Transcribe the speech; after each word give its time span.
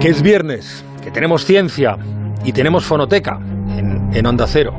que 0.00 0.08
es 0.08 0.22
viernes, 0.22 0.84
que 1.02 1.10
tenemos 1.10 1.44
ciencia 1.44 1.96
y 2.44 2.52
tenemos 2.52 2.84
fonoteca 2.84 3.40
en, 3.76 4.26
Onda 4.26 4.46
Cero. 4.46 4.72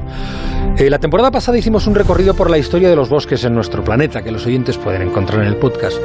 Eh, 0.77 0.89
la 0.89 0.99
temporada 0.99 1.29
pasada 1.29 1.57
hicimos 1.57 1.87
un 1.87 1.95
recorrido 1.95 2.33
por 2.33 2.49
la 2.49 2.57
historia 2.57 2.89
de 2.89 2.95
los 2.95 3.09
bosques 3.09 3.43
en 3.43 3.53
nuestro 3.53 3.83
planeta, 3.83 4.21
que 4.21 4.31
los 4.31 4.45
oyentes 4.45 4.77
pueden 4.77 5.01
encontrar 5.01 5.41
en 5.41 5.47
el 5.47 5.55
podcast. 5.57 5.97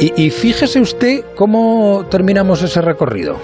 Y, 0.00 0.30
fíjese 0.30 0.80
usted 0.80 1.24
cómo 1.34 2.06
terminamos 2.08 2.62
ese 2.62 2.80
recorrido. 2.80 3.36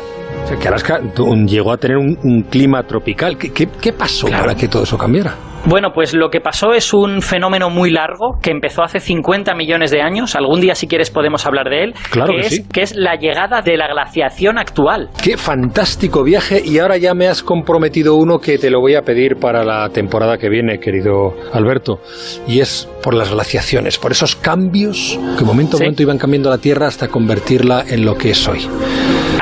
O 0.44 0.46
sea, 0.46 0.56
que 0.56 0.68
Alaska 0.68 1.00
llegó 1.46 1.72
a 1.72 1.76
tener 1.78 1.96
un, 1.96 2.46
clima 2.48 2.84
tropical. 2.84 3.36
¿Qué, 3.36 3.92
pasó 3.92 4.28
para 4.28 4.54
que 4.54 4.68
todo 4.68 4.84
eso 4.84 4.96
cambiara? 4.96 5.34
Bueno, 5.66 5.92
pues 5.94 6.12
lo 6.12 6.28
que 6.28 6.40
pasó 6.40 6.72
es 6.72 6.92
un 6.92 7.22
fenómeno 7.22 7.70
muy 7.70 7.90
largo 7.90 8.38
que 8.42 8.50
empezó 8.50 8.82
hace 8.82 9.00
50 9.00 9.54
millones 9.54 9.90
de 9.90 10.02
años. 10.02 10.34
Algún 10.34 10.60
día, 10.60 10.74
si 10.74 10.86
quieres, 10.86 11.10
podemos 11.10 11.46
hablar 11.46 11.70
de 11.70 11.84
él. 11.84 11.94
Claro 12.10 12.34
que, 12.34 12.40
es, 12.40 12.48
sí. 12.48 12.64
que 12.70 12.82
es 12.82 12.94
la 12.94 13.16
llegada 13.16 13.62
de 13.62 13.78
la 13.78 13.88
glaciación 13.88 14.58
actual. 14.58 15.08
Qué 15.22 15.38
fantástico 15.38 16.22
viaje 16.22 16.60
y 16.62 16.78
ahora 16.78 16.98
ya 16.98 17.14
me 17.14 17.28
has 17.28 17.42
comprometido 17.42 18.14
uno 18.14 18.40
que 18.40 18.58
te 18.58 18.68
lo 18.68 18.80
voy 18.80 18.94
a 18.94 19.02
pedir 19.02 19.36
para 19.36 19.64
la 19.64 19.88
temporada 19.88 20.36
que 20.36 20.50
viene, 20.50 20.78
querido 20.78 21.34
Alberto. 21.54 22.00
Y 22.46 22.60
es 22.60 22.86
por 23.02 23.14
las 23.14 23.30
glaciaciones, 23.30 23.98
por 23.98 24.12
esos 24.12 24.36
cambios 24.36 25.18
que 25.38 25.44
momento 25.44 25.78
a 25.78 25.80
momento 25.80 26.02
iban 26.02 26.18
cambiando 26.18 26.50
la 26.50 26.58
Tierra 26.58 26.88
hasta 26.88 27.08
convertirla 27.08 27.84
en 27.88 28.04
lo 28.04 28.16
que 28.16 28.30
es 28.30 28.48
hoy. 28.48 28.68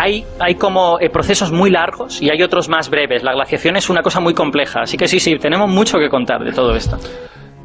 Hay, 0.03 0.25
hay 0.41 0.57
como 0.57 0.99
eh, 0.99 1.11
procesos 1.11 1.53
muy 1.53 1.71
largos 1.71 2.21
y 2.21 2.29
hay 2.29 2.43
otros 2.43 2.69
más 2.69 2.91
breves. 2.91 3.23
La 3.23 3.35
glaciación 3.35 3.77
es 3.77 3.89
una 3.89 4.03
cosa 4.03 4.19
muy 4.19 4.35
compleja, 4.35 4.81
así 4.81 4.97
que 4.97 5.07
sí, 5.07 5.21
sí, 5.21 5.37
tenemos 5.37 5.71
mucho 5.71 5.97
que 5.99 6.09
contar 6.09 6.43
de 6.43 6.51
todo 6.51 6.75
esto. 6.75 6.99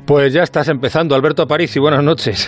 Pues 0.05 0.33
ya 0.33 0.43
estás 0.43 0.69
empezando, 0.69 1.15
Alberto 1.15 1.47
y 1.49 1.79
buenas 1.79 2.03
noches. 2.03 2.47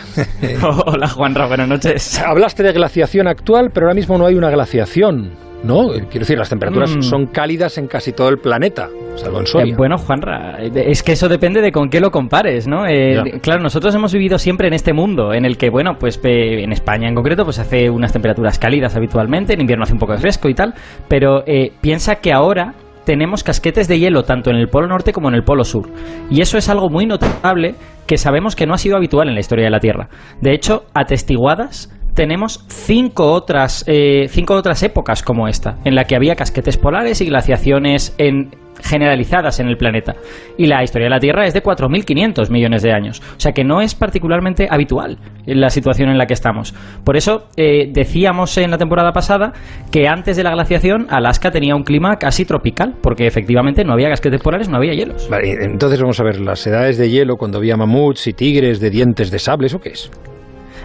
Hola 0.85 1.07
Juanra, 1.07 1.47
buenas 1.47 1.67
noches. 1.67 2.19
Hablaste 2.19 2.61
de 2.61 2.71
glaciación 2.71 3.27
actual, 3.27 3.71
pero 3.73 3.87
ahora 3.87 3.95
mismo 3.95 4.15
no 4.19 4.27
hay 4.27 4.35
una 4.35 4.51
glaciación. 4.51 5.48
¿No? 5.63 5.89
Quiero 5.89 6.19
decir, 6.19 6.37
las 6.37 6.49
temperaturas 6.49 6.95
mm. 6.95 7.01
son 7.01 7.27
cálidas 7.27 7.77
en 7.77 7.87
casi 7.87 8.13
todo 8.13 8.29
el 8.29 8.37
planeta, 8.37 8.89
salvo 9.15 9.39
en 9.39 9.45
Soria. 9.45 9.73
Eh, 9.73 9.75
bueno, 9.77 9.97
Juanra, 9.97 10.57
es 10.59 11.03
que 11.03 11.13
eso 11.13 11.27
depende 11.27 11.61
de 11.61 11.71
con 11.71 11.89
qué 11.89 11.99
lo 11.99 12.11
compares, 12.11 12.67
¿no? 12.67 12.87
Eh, 12.87 13.39
claro, 13.41 13.61
nosotros 13.61 13.93
hemos 13.95 14.13
vivido 14.13 14.37
siempre 14.37 14.67
en 14.67 14.73
este 14.73 14.93
mundo 14.93 15.33
en 15.33 15.45
el 15.45 15.57
que, 15.57 15.69
bueno, 15.69 15.95
pues 15.99 16.19
en 16.23 16.71
España 16.71 17.07
en 17.07 17.15
concreto, 17.15 17.43
pues 17.43 17.59
hace 17.59 17.89
unas 17.89 18.13
temperaturas 18.13 18.59
cálidas 18.59 18.95
habitualmente, 18.95 19.53
en 19.53 19.61
invierno 19.61 19.83
hace 19.83 19.93
un 19.93 19.99
poco 19.99 20.13
de 20.13 20.19
fresco 20.19 20.49
y 20.49 20.53
tal, 20.53 20.73
pero 21.07 21.43
eh, 21.45 21.71
piensa 21.81 22.15
que 22.15 22.31
ahora 22.31 22.73
tenemos 23.05 23.43
casquetes 23.43 23.87
de 23.87 23.99
hielo 23.99 24.23
tanto 24.23 24.51
en 24.51 24.57
el 24.57 24.67
Polo 24.67 24.87
Norte 24.87 25.13
como 25.13 25.29
en 25.29 25.35
el 25.35 25.43
Polo 25.43 25.63
Sur. 25.63 25.89
Y 26.29 26.41
eso 26.41 26.57
es 26.57 26.69
algo 26.69 26.89
muy 26.89 27.05
notable 27.05 27.75
que 28.05 28.17
sabemos 28.17 28.55
que 28.55 28.65
no 28.65 28.73
ha 28.73 28.77
sido 28.77 28.97
habitual 28.97 29.29
en 29.29 29.33
la 29.35 29.39
historia 29.39 29.65
de 29.65 29.71
la 29.71 29.79
Tierra. 29.79 30.09
De 30.41 30.53
hecho, 30.53 30.83
atestiguadas 30.93 31.91
tenemos 32.19 32.65
cinco 32.67 33.31
otras, 33.31 33.85
eh, 33.87 34.27
cinco 34.27 34.53
otras 34.53 34.83
épocas 34.83 35.23
como 35.23 35.47
esta, 35.47 35.77
en 35.85 35.95
la 35.95 36.03
que 36.03 36.17
había 36.17 36.35
casquetes 36.35 36.75
polares 36.75 37.21
y 37.21 37.27
glaciaciones 37.27 38.13
en, 38.17 38.49
generalizadas 38.83 39.61
en 39.61 39.69
el 39.69 39.77
planeta. 39.77 40.17
Y 40.57 40.67
la 40.67 40.83
historia 40.83 41.05
de 41.05 41.11
la 41.11 41.21
Tierra 41.21 41.45
es 41.45 41.53
de 41.53 41.63
4.500 41.63 42.51
millones 42.51 42.81
de 42.81 42.91
años. 42.91 43.21
O 43.21 43.39
sea 43.39 43.53
que 43.53 43.63
no 43.63 43.79
es 43.79 43.95
particularmente 43.95 44.67
habitual 44.69 45.17
la 45.45 45.69
situación 45.69 46.09
en 46.09 46.17
la 46.17 46.25
que 46.25 46.33
estamos. 46.33 46.75
Por 47.05 47.15
eso 47.15 47.47
eh, 47.55 47.89
decíamos 47.89 48.57
en 48.57 48.69
la 48.69 48.77
temporada 48.77 49.13
pasada 49.13 49.53
que 49.89 50.09
antes 50.09 50.35
de 50.35 50.43
la 50.43 50.51
glaciación 50.51 51.07
Alaska 51.09 51.51
tenía 51.51 51.73
un 51.73 51.83
clima 51.83 52.17
casi 52.17 52.43
tropical, 52.43 52.95
porque 53.01 53.27
efectivamente 53.27 53.85
no 53.85 53.93
había 53.93 54.09
casquetes 54.09 54.41
polares, 54.41 54.67
no 54.67 54.75
había 54.75 54.93
hielos. 54.93 55.29
entonces 55.41 56.01
vamos 56.01 56.19
a 56.19 56.23
ver 56.25 56.41
las 56.41 56.67
edades 56.67 56.97
de 56.97 57.09
hielo 57.09 57.37
cuando 57.37 57.59
había 57.59 57.77
mamuts 57.77 58.27
y 58.27 58.33
tigres 58.33 58.81
de 58.81 58.89
dientes 58.89 59.31
de 59.31 59.39
sable, 59.39 59.67
¿eso 59.67 59.79
qué 59.79 59.91
es? 59.91 60.11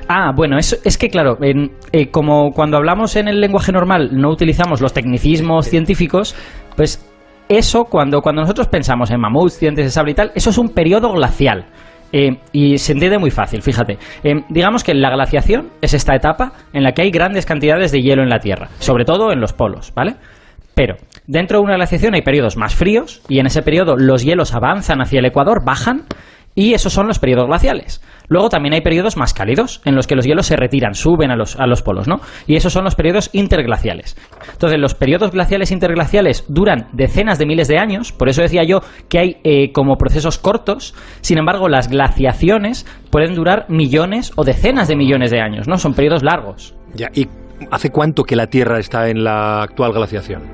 Ah, 0.08 0.32
bueno, 0.34 0.58
es, 0.58 0.80
es 0.84 0.98
que 0.98 1.08
claro, 1.08 1.38
eh, 1.40 2.10
como 2.10 2.52
cuando 2.52 2.76
hablamos 2.76 3.16
en 3.16 3.28
el 3.28 3.40
lenguaje 3.40 3.72
normal 3.72 4.10
no 4.12 4.30
utilizamos 4.30 4.80
los 4.80 4.92
tecnicismos 4.92 5.66
científicos, 5.66 6.34
pues 6.76 7.04
eso, 7.48 7.84
cuando, 7.84 8.20
cuando 8.20 8.42
nosotros 8.42 8.68
pensamos 8.68 9.10
en 9.10 9.20
mamuts, 9.20 9.60
dientes 9.60 9.84
de 9.84 9.90
sable 9.90 10.12
y 10.12 10.14
tal, 10.14 10.32
eso 10.34 10.50
es 10.50 10.58
un 10.58 10.70
periodo 10.70 11.12
glacial. 11.12 11.66
Eh, 12.12 12.38
y 12.52 12.78
se 12.78 12.92
entiende 12.92 13.18
muy 13.18 13.30
fácil, 13.30 13.60
fíjate. 13.60 13.98
Eh, 14.22 14.42
digamos 14.48 14.84
que 14.84 14.94
la 14.94 15.10
glaciación 15.10 15.70
es 15.80 15.94
esta 15.94 16.14
etapa 16.14 16.52
en 16.72 16.84
la 16.84 16.92
que 16.92 17.02
hay 17.02 17.10
grandes 17.10 17.44
cantidades 17.44 17.90
de 17.90 18.02
hielo 18.02 18.22
en 18.22 18.28
la 18.28 18.38
Tierra, 18.38 18.68
sobre 18.78 19.04
todo 19.04 19.32
en 19.32 19.40
los 19.40 19.52
polos, 19.52 19.92
¿vale? 19.94 20.14
Pero 20.74 20.96
dentro 21.26 21.58
de 21.58 21.64
una 21.64 21.74
glaciación 21.74 22.14
hay 22.14 22.22
periodos 22.22 22.56
más 22.56 22.74
fríos 22.74 23.22
y 23.28 23.40
en 23.40 23.46
ese 23.46 23.62
periodo 23.62 23.96
los 23.96 24.22
hielos 24.22 24.54
avanzan 24.54 25.00
hacia 25.00 25.18
el 25.18 25.24
ecuador, 25.24 25.64
bajan 25.64 26.04
y 26.54 26.74
esos 26.74 26.92
son 26.92 27.08
los 27.08 27.18
periodos 27.18 27.46
glaciales. 27.48 28.00
Luego 28.28 28.48
también 28.48 28.74
hay 28.74 28.80
periodos 28.80 29.16
más 29.16 29.34
cálidos, 29.34 29.80
en 29.84 29.94
los 29.94 30.06
que 30.06 30.14
los 30.14 30.24
hielos 30.24 30.46
se 30.46 30.56
retiran, 30.56 30.94
suben 30.94 31.30
a 31.30 31.36
los, 31.36 31.56
a 31.56 31.66
los 31.66 31.82
polos, 31.82 32.08
¿no? 32.08 32.20
Y 32.46 32.56
esos 32.56 32.72
son 32.72 32.84
los 32.84 32.94
periodos 32.94 33.30
interglaciales. 33.32 34.16
Entonces, 34.52 34.78
los 34.78 34.94
periodos 34.94 35.30
glaciales 35.30 35.70
interglaciales 35.70 36.44
duran 36.48 36.88
decenas 36.92 37.38
de 37.38 37.46
miles 37.46 37.68
de 37.68 37.78
años, 37.78 38.12
por 38.12 38.28
eso 38.28 38.42
decía 38.42 38.64
yo 38.64 38.80
que 39.08 39.18
hay 39.18 39.36
eh, 39.44 39.72
como 39.72 39.96
procesos 39.96 40.38
cortos, 40.38 40.94
sin 41.20 41.38
embargo, 41.38 41.68
las 41.68 41.88
glaciaciones 41.88 42.86
pueden 43.10 43.34
durar 43.34 43.66
millones 43.68 44.32
o 44.36 44.44
decenas 44.44 44.88
de 44.88 44.96
millones 44.96 45.30
de 45.30 45.40
años, 45.40 45.68
¿no? 45.68 45.78
Son 45.78 45.94
periodos 45.94 46.22
largos. 46.22 46.74
¿y 47.14 47.26
hace 47.70 47.90
cuánto 47.90 48.24
que 48.24 48.36
la 48.36 48.46
Tierra 48.46 48.78
está 48.78 49.08
en 49.08 49.24
la 49.24 49.62
actual 49.62 49.92
glaciación? 49.92 50.53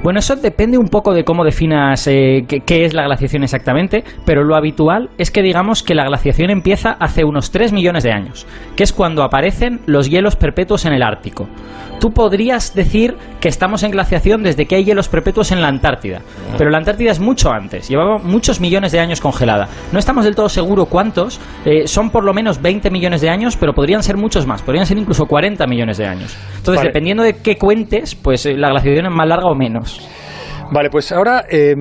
Bueno, 0.00 0.20
eso 0.20 0.36
depende 0.36 0.78
un 0.78 0.86
poco 0.86 1.12
de 1.12 1.24
cómo 1.24 1.44
definas 1.44 2.06
eh, 2.06 2.44
qué, 2.46 2.84
es 2.84 2.94
la 2.94 3.02
glaciación 3.02 3.42
exactamente, 3.42 4.04
pero 4.24 4.44
lo 4.44 4.54
habitual 4.54 5.10
es 5.18 5.32
que 5.32 5.42
digamos 5.42 5.82
que 5.82 5.96
la 5.96 6.04
glaciación 6.04 6.50
empieza 6.50 6.92
hace 7.00 7.24
unos 7.24 7.50
3 7.50 7.72
millones 7.72 8.04
de 8.04 8.12
años, 8.12 8.46
que 8.76 8.84
es 8.84 8.92
cuando 8.92 9.24
aparecen 9.24 9.80
los 9.86 10.08
hielos 10.08 10.36
perpetuos 10.36 10.84
en 10.84 10.92
el 10.92 11.02
Ártico. 11.02 11.48
Tú 11.98 12.12
podrías 12.12 12.76
decir 12.76 13.16
que 13.40 13.48
estamos 13.48 13.82
en 13.82 13.90
glaciación 13.90 14.44
desde 14.44 14.66
que 14.66 14.76
hay 14.76 14.84
hielos 14.84 15.08
perpetuos 15.08 15.50
en 15.50 15.60
la 15.60 15.66
Antártida, 15.66 16.22
pero 16.56 16.70
la 16.70 16.78
Antártida 16.78 17.10
es 17.10 17.18
mucho 17.18 17.50
antes, 17.50 17.88
llevaba 17.88 18.18
muchos 18.18 18.60
millones 18.60 18.92
de 18.92 19.00
años 19.00 19.20
congelada. 19.20 19.66
No 19.90 19.98
estamos 19.98 20.24
del 20.24 20.36
todo 20.36 20.48
seguro 20.48 20.86
cuántos, 20.86 21.40
eh, 21.64 21.88
son 21.88 22.10
por 22.10 22.24
lo 22.24 22.32
menos 22.32 22.62
20 22.62 22.88
millones 22.90 23.20
de 23.20 23.30
años, 23.30 23.56
pero 23.56 23.72
podrían 23.72 24.04
ser 24.04 24.16
muchos 24.16 24.46
más, 24.46 24.62
podrían 24.62 24.86
ser 24.86 24.96
incluso 24.96 25.26
40 25.26 25.66
millones 25.66 25.98
de 25.98 26.06
años. 26.06 26.38
Entonces, 26.56 26.84
dependiendo 26.84 27.24
de 27.24 27.34
qué 27.42 27.56
cuentes, 27.56 28.14
pues 28.14 28.46
eh, 28.46 28.56
la 28.56 28.68
glaciación 28.68 29.06
es 29.06 29.12
más 29.12 29.26
larga 29.26 29.50
o 29.50 29.56
menos. 29.56 29.87
Vale, 30.70 30.90
pues 30.90 31.12
ahora, 31.12 31.44
eh, 31.50 31.74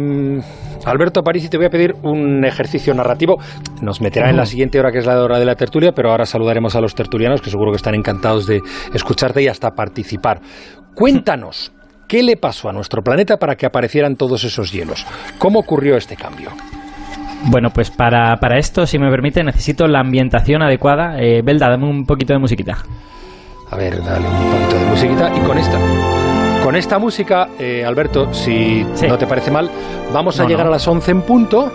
Alberto 0.86 1.22
Parisi, 1.22 1.50
te 1.50 1.58
voy 1.58 1.66
a 1.66 1.70
pedir 1.70 1.96
un 2.04 2.46
ejercicio 2.46 2.94
narrativo. 2.94 3.38
Nos 3.82 4.02
meterá 4.02 4.30
en 4.30 4.38
la 4.38 4.46
siguiente 4.46 4.80
hora, 4.80 4.92
que 4.92 5.00
es 5.00 5.06
la 5.06 5.22
hora 5.22 5.40
de 5.40 5.46
la 5.46 5.56
tertulia, 5.56 5.92
pero 5.92 6.12
ahora 6.12 6.26
saludaremos 6.26 6.76
a 6.76 6.82
los 6.82 6.96
tertulianos, 6.96 7.42
que 7.42 7.50
seguro 7.50 7.72
que 7.72 7.78
están 7.78 7.96
encantados 7.96 8.48
de 8.48 8.62
escucharte 8.94 9.42
y 9.42 9.48
hasta 9.48 9.72
participar. 9.72 10.40
Cuéntanos, 10.96 11.74
¿qué 12.08 12.24
le 12.24 12.38
pasó 12.38 12.70
a 12.70 12.74
nuestro 12.74 13.02
planeta 13.02 13.38
para 13.38 13.56
que 13.56 13.66
aparecieran 13.66 14.16
todos 14.16 14.44
esos 14.46 14.72
hielos? 14.72 15.06
¿Cómo 15.38 15.60
ocurrió 15.60 15.98
este 15.98 16.16
cambio? 16.16 16.52
Bueno, 17.44 17.70
pues 17.70 17.92
para, 17.92 18.38
para 18.38 18.58
esto, 18.58 18.86
si 18.88 18.98
me 18.98 19.10
permite, 19.10 19.44
necesito 19.44 19.88
la 19.88 20.00
ambientación 20.00 20.62
adecuada. 20.64 21.20
Eh, 21.20 21.42
Belda, 21.44 21.70
dame 21.70 21.86
un 21.86 22.06
poquito 22.06 22.34
de 22.34 22.40
musiquita. 22.40 22.78
A 23.70 23.76
ver, 23.76 24.02
dale 24.02 24.28
un 24.28 24.52
poquito 24.52 24.80
de 24.80 24.86
musiquita 24.86 25.32
y 25.36 25.40
con 25.42 25.58
esta. 25.58 25.78
Con 26.68 26.76
esta 26.76 27.00
música, 27.00 27.48
eh, 27.58 27.86
Alberto, 27.86 28.34
si 28.34 28.86
no 29.08 29.18
te 29.18 29.26
parece 29.26 29.50
mal, 29.52 29.72
vamos 30.12 30.38
a 30.42 30.46
llegar 30.46 30.68
a 30.68 30.70
las 30.70 30.86
11 30.86 31.12
en 31.12 31.22
punto. 31.22 31.72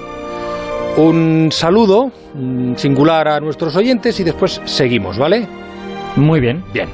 Un 0.98 1.48
saludo 1.50 2.12
mm, 2.34 2.74
singular 2.74 3.26
a 3.26 3.40
nuestros 3.40 3.74
oyentes 3.74 4.20
y 4.20 4.22
después 4.22 4.60
seguimos, 4.66 5.16
¿vale? 5.16 5.48
Muy 6.16 6.40
bien. 6.40 6.62
Bien. 6.74 6.90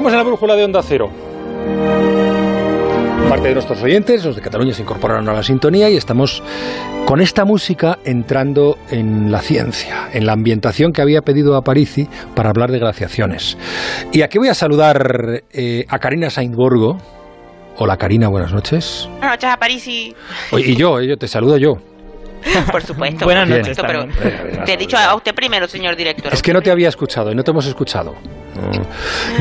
Estamos 0.00 0.14
en 0.14 0.18
la 0.18 0.24
brújula 0.24 0.56
de 0.56 0.64
Onda 0.64 0.82
Cero. 0.82 1.10
Parte 3.28 3.48
de 3.48 3.52
nuestros 3.52 3.82
oyentes, 3.82 4.24
los 4.24 4.34
de 4.34 4.40
Cataluña, 4.40 4.72
se 4.72 4.80
incorporaron 4.80 5.28
a 5.28 5.34
la 5.34 5.42
sintonía 5.42 5.90
y 5.90 5.98
estamos 5.98 6.42
con 7.04 7.20
esta 7.20 7.44
música 7.44 7.98
entrando 8.06 8.78
en 8.90 9.30
la 9.30 9.42
ciencia, 9.42 10.08
en 10.14 10.24
la 10.24 10.32
ambientación 10.32 10.92
que 10.92 11.02
había 11.02 11.20
pedido 11.20 11.54
a 11.54 11.60
Parisi 11.60 12.08
para 12.34 12.48
hablar 12.48 12.70
de 12.70 12.78
glaciaciones. 12.78 13.58
Y 14.10 14.22
aquí 14.22 14.38
voy 14.38 14.48
a 14.48 14.54
saludar 14.54 15.42
eh, 15.52 15.84
a 15.86 15.98
Karina 15.98 16.30
Sainborgo. 16.30 16.96
Hola 17.76 17.98
Karina, 17.98 18.28
buenas 18.28 18.54
noches. 18.54 19.06
Buenas 19.18 19.32
noches 19.32 19.50
a 19.50 19.58
Parisi. 19.58 20.16
y 20.52 20.76
yo, 20.76 20.98
eh, 20.98 21.08
yo 21.08 21.18
te 21.18 21.28
saludo 21.28 21.58
yo. 21.58 21.89
Por 22.72 22.82
supuesto. 22.82 23.24
Buenas 23.24 23.48
noches. 23.48 23.78
Pero 23.80 24.06
te 24.64 24.72
he 24.72 24.76
dicho 24.76 24.96
a 24.96 25.14
usted 25.14 25.34
primero, 25.34 25.68
señor 25.68 25.96
director. 25.96 26.32
Es 26.32 26.42
que 26.42 26.52
no 26.52 26.62
te 26.62 26.70
había 26.70 26.88
escuchado 26.88 27.30
y 27.32 27.34
no 27.34 27.44
te 27.44 27.50
hemos 27.50 27.66
escuchado. 27.66 28.16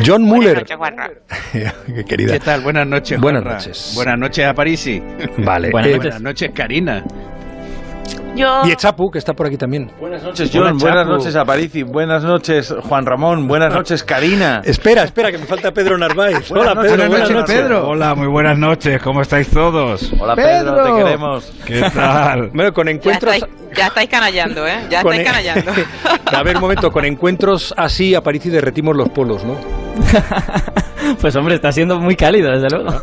John 0.06 0.22
Buenas 0.22 0.28
Muller. 0.28 0.57
noches, 0.57 0.78
Juanra. 0.78 1.12
Qué 1.51 2.06
querida. 2.06 2.34
¿Qué 2.34 2.40
tal? 2.40 2.62
Buenas 2.62 2.88
noches. 2.88 3.19
Buenas 3.19 3.44
noches. 3.44 3.92
Buenas 3.96 4.18
noches 4.18 4.46
a 4.46 4.54
Parisi. 4.54 5.01
Vale. 5.38 5.72
Buenas 5.72 5.90
eh, 5.90 5.96
noches. 5.96 6.12
Buenas 6.12 6.22
noches, 6.22 6.51
Karina. 6.54 7.04
Yo. 8.36 8.62
y 8.66 8.72
Echapu, 8.72 9.12
que 9.12 9.18
está 9.18 9.34
por 9.34 9.48
aquí 9.48 9.58
también. 9.58 9.92
Buenas 10.00 10.24
noches, 10.24 10.50
John. 10.54 10.78
Buenas 10.78 11.04
Chapu. 11.04 11.10
noches, 11.18 11.36
Aparici. 11.36 11.84
Buenas 11.84 12.24
noches, 12.24 12.74
Juan 12.88 13.06
Ramón. 13.06 13.48
Buenas 13.48 13.74
noches, 13.74 14.04
Karina. 14.04 14.62
Espera, 14.64 15.04
espera, 15.04 15.31
que 15.31 15.38
me 15.38 15.46
falta 15.46 15.72
Pedro 15.72 15.98
Narváez. 15.98 16.50
Buenas 16.50 16.72
Hola, 16.72 16.76
noches, 16.76 16.92
Pedro. 16.94 17.10
buenas 17.10 17.31
noches, 17.31 17.56
Pedro. 17.56 17.88
Hola, 17.90 18.16
muy 18.16 18.28
buenas 18.28 18.58
noches, 18.58 19.02
¿cómo 19.02 19.22
estáis 19.22 19.50
todos? 19.50 20.12
Hola, 20.20 20.36
Pedro. 20.36 20.76
Pedro. 20.76 20.84
Te 20.96 21.04
queremos. 21.04 21.54
¿Qué 21.66 21.81
tal? 21.94 22.50
Bueno, 22.54 22.74
con 22.74 22.86
Ya 22.88 22.92
encuentros... 22.92 23.34
estáis, 23.36 23.54
ya 23.76 23.88
estáis 23.88 24.10
canallando, 24.10 24.68
¿eh? 24.68 24.80
Ya 24.90 25.00
estáis 25.02 25.24
canallando. 25.24 25.72
A 26.38 26.44
ver, 26.44 26.56
un 26.56 26.62
momento, 26.62 26.92
con 26.92 27.06
encuentros 27.06 27.74
así 27.76 28.16
a 28.16 28.22
París 28.22 28.46
y 28.46 28.50
derretimos 28.50 28.96
los 28.96 29.10
polos, 29.10 29.44
¿no? 29.44 29.56
Pues 31.22 31.36
hombre, 31.36 31.56
está 31.56 31.72
siendo 31.72 32.00
muy 32.00 32.16
cálido, 32.16 32.52
desde 32.52 32.70
luego. 32.70 33.02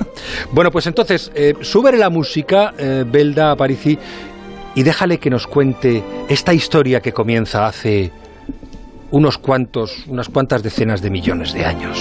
Bueno, 0.52 0.70
pues 0.70 0.86
entonces, 0.86 1.32
eh, 1.34 1.54
súbele 1.62 1.98
la 1.98 2.08
música, 2.08 2.72
eh, 2.78 3.04
Belda 3.06 3.50
Aparici, 3.50 3.98
y 4.76 4.84
déjale 4.84 5.18
que 5.18 5.30
nos 5.30 5.46
cuente 5.48 6.04
esta 6.28 6.54
historia 6.54 7.00
que 7.00 7.10
comienza 7.12 7.66
hace 7.66 8.12
unos 9.10 9.38
cuantos, 9.38 10.04
unas 10.06 10.28
cuantas 10.28 10.62
decenas 10.62 11.02
de 11.02 11.10
millones 11.10 11.52
de 11.54 11.64
años. 11.64 11.98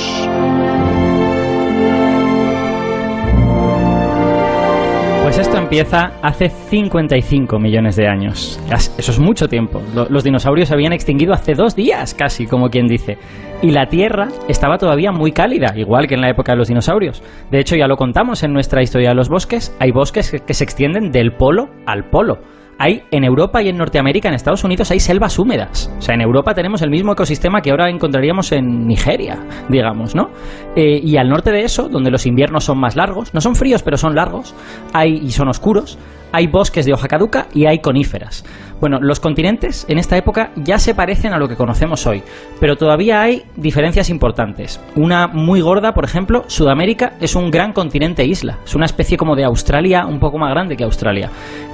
Pues 5.24 5.39
esto 5.39 5.57
empieza 5.57 6.12
hace 6.22 6.50
55 6.50 7.57
millones 7.60 7.95
de 7.95 8.07
años. 8.07 8.60
Eso 8.72 9.12
es 9.12 9.19
mucho 9.19 9.48
tiempo. 9.48 9.81
Lo- 9.95 10.07
Los 10.07 10.24
dinosaurios 10.24 10.68
se 10.69 10.75
habían 10.75 10.94
extinguido 10.94 11.33
hace 11.33 11.56
dos 11.56 11.75
días, 11.75 12.13
casi, 12.13 12.45
como 12.45 12.69
quien 12.69 12.88
dice. 12.88 13.18
Y 13.62 13.72
la 13.72 13.88
Tierra 13.88 14.27
estaba 14.48 14.77
todavía 14.77 15.12
muy 15.12 15.31
cálida, 15.31 15.74
igual 15.75 16.07
que 16.07 16.13
en 16.13 16.22
la 16.22 16.30
época 16.30 16.51
de 16.51 16.60
los 16.60 16.68
dinosaurios. 16.68 17.24
De 17.50 17.60
hecho, 17.60 17.75
ya 17.75 17.88
lo 17.88 17.98
contamos 17.98 18.44
en 18.44 18.54
nuestra 18.54 18.83
historia 18.83 19.10
de 19.10 19.16
los 19.16 19.27
bosques. 19.30 19.75
Hay 19.80 19.92
bosques 19.92 20.30
que, 20.30 20.39
que 20.42 20.54
se 20.54 20.63
extienden 20.63 21.12
del 21.12 21.31
polo 21.33 21.69
al 21.88 22.04
polo. 22.10 22.38
Hay 22.77 23.04
en 23.12 23.24
Europa 23.24 23.62
y 23.62 23.69
en 23.69 23.77
Norteamérica, 23.77 24.27
en 24.27 24.36
Estados 24.36 24.63
Unidos, 24.63 24.92
hay 24.92 25.00
selvas 25.00 25.39
húmedas. 25.39 25.92
O 25.98 26.01
sea, 26.01 26.16
en 26.16 26.22
Europa 26.22 26.54
tenemos 26.54 26.81
el 26.81 26.89
mismo 26.89 27.13
ecosistema 27.13 27.62
que 27.62 27.72
ahora 27.72 27.89
encontraríamos 27.89 28.51
en 28.51 28.86
Nigeria, 28.86 29.39
digamos, 29.69 30.16
¿no? 30.16 30.30
Eh, 30.75 31.00
y 31.01 31.18
al 31.18 31.30
norte 31.30 31.51
de 31.51 31.63
eso, 31.63 31.88
donde 31.88 32.12
los 32.12 32.25
inviernos 32.25 32.66
son 32.66 32.80
más 32.80 32.95
largos, 32.95 33.33
no 33.33 33.42
son 33.42 33.56
fríos, 33.56 33.81
pero 33.81 33.98
son 33.98 34.16
largos, 34.16 34.54
hay 34.94 35.13
y 35.24 35.31
son 35.31 35.48
oscuros, 35.48 35.98
hay 36.35 36.47
bosques 36.47 36.85
de 36.85 36.93
hoja 36.93 37.07
caduca 37.07 37.47
y 37.53 37.65
hay 37.65 37.79
coníferas. 37.79 38.43
Bueno, 38.81 38.99
los 38.99 39.21
continentes 39.21 39.85
en 39.87 39.97
esta 39.97 40.17
época 40.17 40.51
ya 40.57 40.77
se 40.79 40.93
parecen 40.93 41.33
a 41.33 41.39
lo 41.39 41.47
que 41.47 41.55
conocemos 41.55 42.05
hoy, 42.07 42.23
pero 42.59 42.75
todavía 42.75 43.21
hay 43.21 43.43
diferencias 43.55 44.09
importantes. 44.09 44.81
Una 44.95 45.27
muy 45.27 45.61
gorda, 45.61 45.93
por 45.93 46.03
ejemplo, 46.03 46.43
Sudamérica 46.47 47.13
es 47.21 47.35
un 47.35 47.51
gran 47.51 47.71
continente 47.71 48.25
isla, 48.25 48.59
es 48.65 48.75
una 48.75 48.85
especie 48.85 49.17
como 49.17 49.35
de 49.35 49.45
Australia, 49.45 50.05
un 50.05 50.19
poco 50.19 50.37
más 50.37 50.51
grande 50.51 50.75
que 50.75 50.83
Australia. 50.83 51.29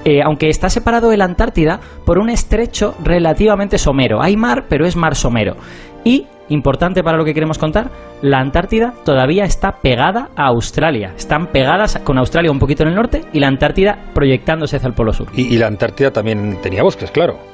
Eh, 0.06 0.22
aunque 0.24 0.50
está 0.50 0.70
separado 0.70 1.10
de 1.10 1.18
la 1.18 1.26
Antártida 1.26 1.80
por 2.06 2.20
un 2.20 2.30
estrecho 2.30 2.94
relativamente 3.04 3.80
somero. 3.80 4.22
Hay 4.22 4.38
mar, 4.38 4.66
pero 4.70 4.86
es 4.86 4.96
mar 4.96 5.16
somero. 5.16 5.56
Y, 6.04 6.28
importante 6.52 7.04
para 7.04 7.18
lo 7.18 7.26
que 7.26 7.34
queremos 7.34 7.58
contar, 7.58 7.90
la 8.22 8.40
Antártida 8.40 8.94
todavía 9.04 9.46
está 9.46 9.78
pegada 9.82 10.30
a 10.36 10.48
Australia. 10.48 11.14
Están 11.18 11.48
pegadas 11.48 12.00
con 12.04 12.18
Australia 12.18 12.52
un 12.52 12.60
poquito 12.60 12.84
en 12.84 12.90
el 12.90 12.96
norte 12.96 13.24
y 13.34 13.40
la 13.40 13.48
Antártida 13.48 13.98
proyectándose 14.14 14.78
hacia 14.78 14.88
el 14.88 14.94
polo 14.94 15.14
sur. 15.14 15.28
Y, 15.36 15.54
y 15.54 15.58
la 15.58 15.68
Antártida 15.68 16.12
también 16.12 16.58
tenía 16.62 16.84
bosques, 16.84 17.12
claro. 17.12 17.52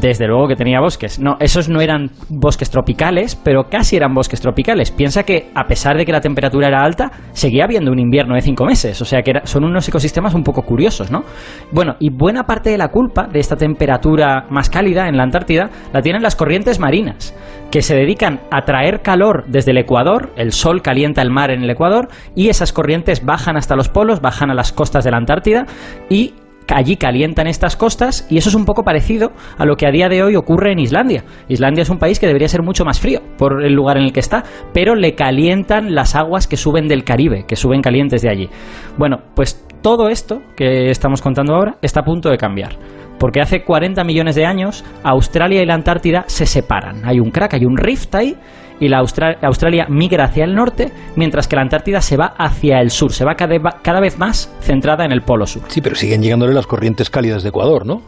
Desde 0.00 0.26
luego 0.26 0.46
que 0.46 0.54
tenía 0.54 0.80
bosques. 0.80 1.18
No, 1.18 1.36
esos 1.40 1.68
no 1.68 1.80
eran 1.80 2.10
bosques 2.28 2.70
tropicales, 2.70 3.34
pero 3.34 3.64
casi 3.64 3.96
eran 3.96 4.14
bosques 4.14 4.40
tropicales. 4.40 4.92
Piensa 4.92 5.24
que, 5.24 5.50
a 5.54 5.64
pesar 5.64 5.96
de 5.96 6.04
que 6.04 6.12
la 6.12 6.20
temperatura 6.20 6.68
era 6.68 6.82
alta, 6.82 7.10
seguía 7.32 7.64
habiendo 7.64 7.90
un 7.90 7.98
invierno 7.98 8.34
de 8.34 8.40
cinco 8.40 8.64
meses. 8.64 9.00
O 9.02 9.04
sea 9.04 9.22
que 9.22 9.32
son 9.44 9.64
unos 9.64 9.88
ecosistemas 9.88 10.34
un 10.34 10.44
poco 10.44 10.62
curiosos, 10.62 11.10
¿no? 11.10 11.24
Bueno, 11.72 11.96
y 11.98 12.10
buena 12.10 12.44
parte 12.44 12.70
de 12.70 12.78
la 12.78 12.88
culpa 12.88 13.26
de 13.26 13.40
esta 13.40 13.56
temperatura 13.56 14.46
más 14.50 14.70
cálida 14.70 15.08
en 15.08 15.16
la 15.16 15.24
Antártida 15.24 15.70
la 15.92 16.00
tienen 16.00 16.22
las 16.22 16.36
corrientes 16.36 16.78
marinas, 16.78 17.34
que 17.70 17.82
se 17.82 17.96
dedican 17.96 18.40
a 18.50 18.62
traer 18.62 19.02
calor 19.02 19.44
desde 19.48 19.72
el 19.72 19.78
Ecuador. 19.78 20.32
El 20.36 20.52
sol 20.52 20.80
calienta 20.82 21.22
el 21.22 21.30
mar 21.30 21.50
en 21.50 21.62
el 21.62 21.70
Ecuador 21.70 22.08
y 22.34 22.48
esas 22.48 22.72
corrientes 22.72 23.24
bajan 23.24 23.56
hasta 23.56 23.76
los 23.76 23.88
polos, 23.88 24.20
bajan 24.20 24.50
a 24.50 24.54
las 24.54 24.72
costas 24.72 25.04
de 25.04 25.10
la 25.10 25.16
Antártida 25.16 25.66
y 26.08 26.34
allí 26.74 26.96
calientan 26.96 27.46
estas 27.46 27.76
costas 27.76 28.26
y 28.30 28.38
eso 28.38 28.48
es 28.48 28.54
un 28.54 28.64
poco 28.64 28.82
parecido 28.82 29.32
a 29.56 29.64
lo 29.64 29.76
que 29.76 29.86
a 29.86 29.90
día 29.90 30.08
de 30.08 30.22
hoy 30.22 30.36
ocurre 30.36 30.72
en 30.72 30.78
Islandia. 30.78 31.24
Islandia 31.48 31.82
es 31.82 31.90
un 31.90 31.98
país 31.98 32.18
que 32.18 32.26
debería 32.26 32.48
ser 32.48 32.62
mucho 32.62 32.84
más 32.84 33.00
frío 33.00 33.20
por 33.36 33.64
el 33.64 33.72
lugar 33.72 33.96
en 33.96 34.04
el 34.04 34.12
que 34.12 34.20
está, 34.20 34.44
pero 34.72 34.94
le 34.94 35.14
calientan 35.14 35.94
las 35.94 36.14
aguas 36.14 36.46
que 36.46 36.56
suben 36.56 36.88
del 36.88 37.04
Caribe, 37.04 37.44
que 37.46 37.56
suben 37.56 37.82
calientes 37.82 38.22
de 38.22 38.30
allí. 38.30 38.48
Bueno, 38.96 39.18
pues 39.34 39.64
todo 39.82 40.08
esto 40.08 40.42
que 40.56 40.90
estamos 40.90 41.22
contando 41.22 41.54
ahora 41.54 41.76
está 41.82 42.00
a 42.00 42.04
punto 42.04 42.30
de 42.30 42.36
cambiar. 42.36 42.76
Porque 43.18 43.40
hace 43.40 43.64
40 43.64 44.04
millones 44.04 44.36
de 44.36 44.46
años 44.46 44.84
Australia 45.02 45.62
y 45.62 45.66
la 45.66 45.74
Antártida 45.74 46.24
se 46.28 46.46
separan. 46.46 47.04
Hay 47.04 47.18
un 47.18 47.30
crack, 47.30 47.54
hay 47.54 47.64
un 47.64 47.76
rift 47.76 48.14
ahí 48.14 48.36
y 48.80 48.88
la 48.88 49.00
Austra- 49.00 49.38
Australia 49.42 49.86
migra 49.88 50.24
hacia 50.24 50.44
el 50.44 50.54
norte, 50.54 50.92
mientras 51.16 51.48
que 51.48 51.56
la 51.56 51.62
Antártida 51.62 52.00
se 52.00 52.16
va 52.16 52.34
hacia 52.38 52.80
el 52.80 52.90
sur, 52.90 53.12
se 53.12 53.24
va 53.24 53.34
cada, 53.34 53.58
cada 53.82 54.00
vez 54.00 54.18
más 54.18 54.54
centrada 54.60 55.04
en 55.04 55.12
el 55.12 55.22
polo 55.22 55.46
sur. 55.46 55.62
Sí, 55.68 55.80
pero 55.80 55.96
siguen 55.96 56.22
llegándole 56.22 56.54
las 56.54 56.66
corrientes 56.66 57.10
cálidas 57.10 57.42
de 57.42 57.48
Ecuador, 57.50 57.84
¿no? 57.86 58.02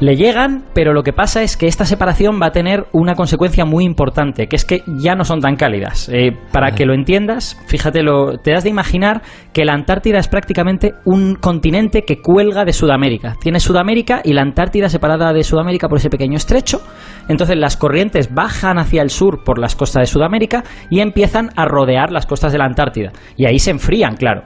Le 0.00 0.16
llegan, 0.16 0.64
pero 0.74 0.92
lo 0.92 1.04
que 1.04 1.12
pasa 1.12 1.44
es 1.44 1.56
que 1.56 1.68
esta 1.68 1.84
separación 1.84 2.40
va 2.42 2.48
a 2.48 2.52
tener 2.52 2.86
una 2.92 3.14
consecuencia 3.14 3.64
muy 3.64 3.84
importante, 3.84 4.48
que 4.48 4.56
es 4.56 4.64
que 4.64 4.82
ya 4.98 5.14
no 5.14 5.24
son 5.24 5.40
tan 5.40 5.54
cálidas. 5.54 6.08
Eh, 6.12 6.32
para 6.52 6.72
que 6.72 6.84
lo 6.84 6.94
entiendas, 6.94 7.56
fíjate, 7.68 8.02
lo, 8.02 8.38
te 8.38 8.50
das 8.50 8.64
de 8.64 8.70
imaginar 8.70 9.22
que 9.52 9.64
la 9.64 9.72
Antártida 9.72 10.18
es 10.18 10.26
prácticamente 10.26 10.94
un 11.04 11.36
continente 11.36 12.02
que 12.02 12.20
cuelga 12.20 12.64
de 12.64 12.72
Sudamérica. 12.72 13.36
Tiene 13.40 13.60
Sudamérica 13.60 14.20
y 14.24 14.32
la 14.32 14.42
Antártida 14.42 14.88
separada 14.88 15.32
de 15.32 15.44
Sudamérica 15.44 15.88
por 15.88 15.98
ese 15.98 16.10
pequeño 16.10 16.36
estrecho. 16.36 16.80
Entonces 17.28 17.56
las 17.56 17.76
corrientes 17.76 18.34
bajan 18.34 18.78
hacia 18.78 19.00
el 19.00 19.10
sur 19.10 19.44
por 19.44 19.60
las 19.60 19.76
costas 19.76 20.02
de 20.02 20.06
Sudamérica 20.06 20.64
y 20.90 21.00
empiezan 21.00 21.50
a 21.54 21.66
rodear 21.66 22.10
las 22.10 22.26
costas 22.26 22.50
de 22.50 22.58
la 22.58 22.64
Antártida. 22.64 23.12
Y 23.36 23.46
ahí 23.46 23.60
se 23.60 23.70
enfrían, 23.70 24.16
claro. 24.16 24.42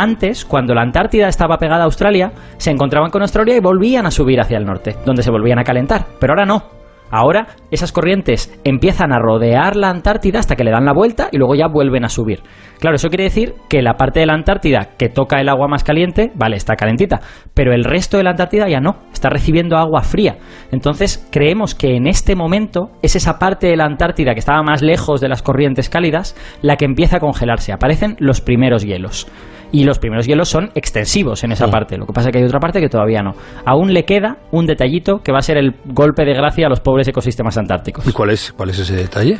Antes, 0.00 0.44
cuando 0.44 0.74
la 0.74 0.82
Antártida 0.82 1.26
estaba 1.26 1.58
pegada 1.58 1.82
a 1.82 1.86
Australia, 1.86 2.30
se 2.56 2.70
encontraban 2.70 3.10
con 3.10 3.22
Australia 3.22 3.56
y 3.56 3.60
volvían 3.60 4.06
a 4.06 4.12
subir 4.12 4.40
hacia 4.40 4.56
el 4.56 4.64
norte, 4.64 4.94
donde 5.04 5.24
se 5.24 5.30
volvían 5.32 5.58
a 5.58 5.64
calentar. 5.64 6.06
Pero 6.20 6.34
ahora 6.34 6.46
no. 6.46 6.62
Ahora 7.10 7.48
esas 7.72 7.90
corrientes 7.90 8.56
empiezan 8.62 9.12
a 9.12 9.18
rodear 9.18 9.74
la 9.74 9.88
Antártida 9.90 10.38
hasta 10.38 10.54
que 10.54 10.62
le 10.62 10.70
dan 10.70 10.84
la 10.84 10.92
vuelta 10.92 11.30
y 11.32 11.38
luego 11.38 11.56
ya 11.56 11.66
vuelven 11.66 12.04
a 12.04 12.10
subir. 12.10 12.42
Claro, 12.78 12.94
eso 12.94 13.08
quiere 13.08 13.24
decir 13.24 13.54
que 13.68 13.82
la 13.82 13.94
parte 13.94 14.20
de 14.20 14.26
la 14.26 14.34
Antártida 14.34 14.90
que 14.96 15.08
toca 15.08 15.40
el 15.40 15.48
agua 15.48 15.66
más 15.66 15.82
caliente, 15.82 16.30
vale, 16.36 16.56
está 16.56 16.76
calentita, 16.76 17.20
pero 17.54 17.72
el 17.72 17.82
resto 17.82 18.18
de 18.18 18.24
la 18.24 18.30
Antártida 18.30 18.68
ya 18.68 18.78
no, 18.78 18.98
está 19.12 19.30
recibiendo 19.30 19.78
agua 19.78 20.02
fría. 20.02 20.36
Entonces 20.70 21.26
creemos 21.32 21.74
que 21.74 21.96
en 21.96 22.06
este 22.06 22.36
momento 22.36 22.90
es 23.02 23.16
esa 23.16 23.38
parte 23.38 23.66
de 23.66 23.76
la 23.76 23.86
Antártida 23.86 24.34
que 24.34 24.40
estaba 24.40 24.62
más 24.62 24.82
lejos 24.82 25.20
de 25.20 25.28
las 25.28 25.42
corrientes 25.42 25.88
cálidas 25.88 26.36
la 26.62 26.76
que 26.76 26.84
empieza 26.84 27.16
a 27.16 27.20
congelarse. 27.20 27.72
Aparecen 27.72 28.16
los 28.20 28.40
primeros 28.40 28.84
hielos. 28.84 29.26
Y 29.70 29.84
los 29.84 29.98
primeros 29.98 30.26
hielos 30.26 30.48
son 30.48 30.70
extensivos 30.74 31.44
en 31.44 31.52
esa 31.52 31.66
Sí. 31.66 31.70
parte. 31.70 31.98
Lo 31.98 32.06
que 32.06 32.12
pasa 32.12 32.28
es 32.28 32.32
que 32.32 32.38
hay 32.38 32.44
otra 32.44 32.58
parte 32.60 32.80
que 32.80 32.88
todavía 32.88 33.22
no. 33.22 33.34
Aún 33.66 33.92
le 33.92 34.04
queda 34.04 34.38
un 34.50 34.66
detallito 34.66 35.20
que 35.22 35.30
va 35.32 35.38
a 35.38 35.42
ser 35.42 35.58
el 35.58 35.74
golpe 35.84 36.24
de 36.24 36.32
gracia 36.34 36.66
a 36.66 36.70
los 36.70 36.80
pobres 36.80 37.06
ecosistemas 37.08 37.58
antárticos. 37.58 38.06
¿Y 38.06 38.12
cuál 38.12 38.30
es, 38.30 38.52
cuál 38.52 38.70
es 38.70 38.78
ese 38.78 38.96
detalle? 38.96 39.36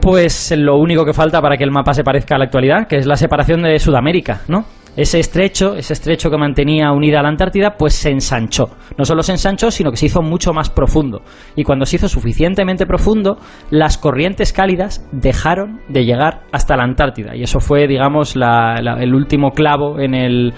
Pues 0.00 0.52
lo 0.56 0.76
único 0.76 1.04
que 1.04 1.12
falta 1.12 1.40
para 1.40 1.56
que 1.56 1.64
el 1.64 1.70
mapa 1.70 1.94
se 1.94 2.04
parezca 2.04 2.34
a 2.36 2.38
la 2.38 2.44
actualidad, 2.44 2.86
que 2.88 2.96
es 2.96 3.06
la 3.06 3.16
separación 3.16 3.62
de 3.62 3.78
Sudamérica, 3.78 4.40
¿no? 4.48 4.64
Ese 4.96 5.18
estrecho, 5.18 5.74
ese 5.74 5.92
estrecho 5.92 6.30
que 6.30 6.36
mantenía 6.38 6.92
unida 6.92 7.18
a 7.18 7.22
la 7.24 7.28
Antártida, 7.28 7.74
pues 7.76 7.94
se 7.94 8.10
ensanchó. 8.10 8.66
No 8.96 9.04
solo 9.04 9.22
se 9.24 9.32
ensanchó, 9.32 9.72
sino 9.72 9.90
que 9.90 9.96
se 9.96 10.06
hizo 10.06 10.22
mucho 10.22 10.52
más 10.52 10.70
profundo. 10.70 11.22
Y 11.56 11.64
cuando 11.64 11.84
se 11.84 11.96
hizo 11.96 12.08
suficientemente 12.08 12.86
profundo, 12.86 13.38
las 13.70 13.98
corrientes 13.98 14.52
cálidas 14.52 15.04
dejaron 15.10 15.80
de 15.88 16.04
llegar 16.04 16.42
hasta 16.52 16.76
la 16.76 16.84
Antártida. 16.84 17.34
Y 17.34 17.42
eso 17.42 17.58
fue, 17.58 17.88
digamos, 17.88 18.36
la- 18.36 18.80
la- 18.80 19.02
el 19.02 19.14
último 19.16 19.50
clavo 19.50 19.98
en 19.98 20.14
el, 20.14 20.52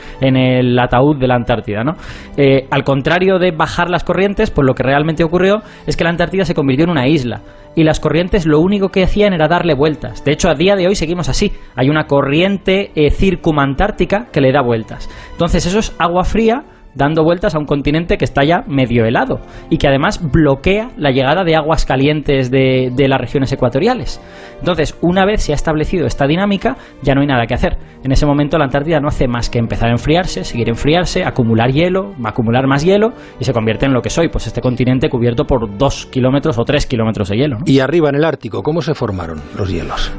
ataúd 0.79 1.17
de 1.19 1.29
la 1.29 1.37
Antártida, 1.37 1.83
¿no? 1.83 1.95
Eh, 2.37 2.67
al 2.71 2.85
contrario 2.85 3.39
de 3.39 3.53
bajar 3.53 3.89
las 3.89 4.05
corrientes, 4.05 4.51
pues 4.51 4.67
lo 4.67 4.75
que 4.75 4.83
realmente 4.83 5.25
ocurrió 5.25 5.63
es 5.87 5.97
que 5.97 6.05
la 6.05 6.11
Antártida 6.11 6.45
se 6.45 6.55
convirtió 6.55 6.85
en 6.85 6.91
una 6.91 7.09
isla 7.09 7.41
y 7.77 7.85
las 7.85 8.01
corrientes 8.01 8.47
lo 8.47 8.59
único 8.59 8.89
que 8.89 9.05
hacían 9.05 9.35
era 9.35 9.47
darle 9.47 9.75
vueltas. 9.75 10.25
De 10.25 10.33
hecho, 10.33 10.49
a 10.49 10.55
día 10.55 10.75
de 10.75 10.89
hoy 10.89 10.97
seguimos 10.97 11.29
así. 11.29 11.53
Hay 11.77 11.91
una 11.91 12.07
corriente 12.07 12.91
eh, 12.97 13.11
circumantártica 13.11 14.29
que 14.33 14.41
le 14.41 14.51
da 14.51 14.63
vueltas. 14.63 15.09
Entonces, 15.33 15.67
eso 15.67 15.79
es 15.79 15.95
agua 15.99 16.25
fría 16.25 16.65
dando 16.97 17.23
vueltas 17.23 17.55
a 17.55 17.59
un 17.59 17.67
continente 17.67 18.17
que 18.17 18.25
está 18.25 18.43
ya 18.45 18.65
medio 18.67 19.05
helado 19.05 19.41
y 19.71 19.79
que 19.79 19.87
además 19.87 20.21
bloquea 20.33 20.91
la 20.97 21.11
llegada 21.11 21.45
de 21.45 21.55
aguas 21.55 21.85
calientes 21.85 22.51
de, 22.51 22.91
de 22.95 23.09
las 23.09 23.21
regiones 23.21 23.53
ecuatoriales. 23.53 24.21
Entonces, 24.59 24.99
una 25.03 25.25
vez 25.25 25.43
se 25.43 25.53
ha 25.53 25.55
establecido 25.55 26.07
esta 26.07 26.27
dinámica, 26.27 26.77
ya 27.03 27.15
no 27.15 27.21
hay 27.21 27.27
nada 27.27 27.47
que 27.47 27.55
hacer. 27.55 27.77
En 28.03 28.13
ese 28.13 28.27
momento 28.27 28.59
la 28.59 28.65
Antártida 28.65 29.01
no 29.01 29.09
hace 29.09 29.29
más 29.29 29.51
que 29.51 29.59
empezar 29.59 29.89
a 29.89 29.93
enfriarse, 29.93 30.45
seguir 30.45 30.69
enfriarse, 30.69 31.25
acumular 31.25 31.71
hielo, 31.71 32.15
acumular 32.25 32.67
más 32.67 32.85
hielo 32.85 33.13
y 33.39 33.45
se 33.45 33.53
convierte 33.53 33.87
en 33.87 33.93
lo 33.93 34.01
que 34.01 34.11
soy, 34.11 34.29
pues 34.29 34.47
este 34.47 34.61
continente 34.61 35.09
cubierto 35.09 35.45
por 35.45 35.77
dos 35.77 36.07
kilómetros 36.07 36.59
o 36.59 36.65
tres 36.65 36.87
kilómetros 36.87 37.29
de 37.29 37.37
hielo. 37.37 37.59
Y 37.67 37.81
arriba 37.81 38.09
en 38.09 38.17
el 38.17 38.25
Ártico, 38.25 38.63
¿cómo 38.63 38.81
se 38.81 38.95
formaron 38.95 39.41
los 39.57 39.71
hielos? 39.71 40.13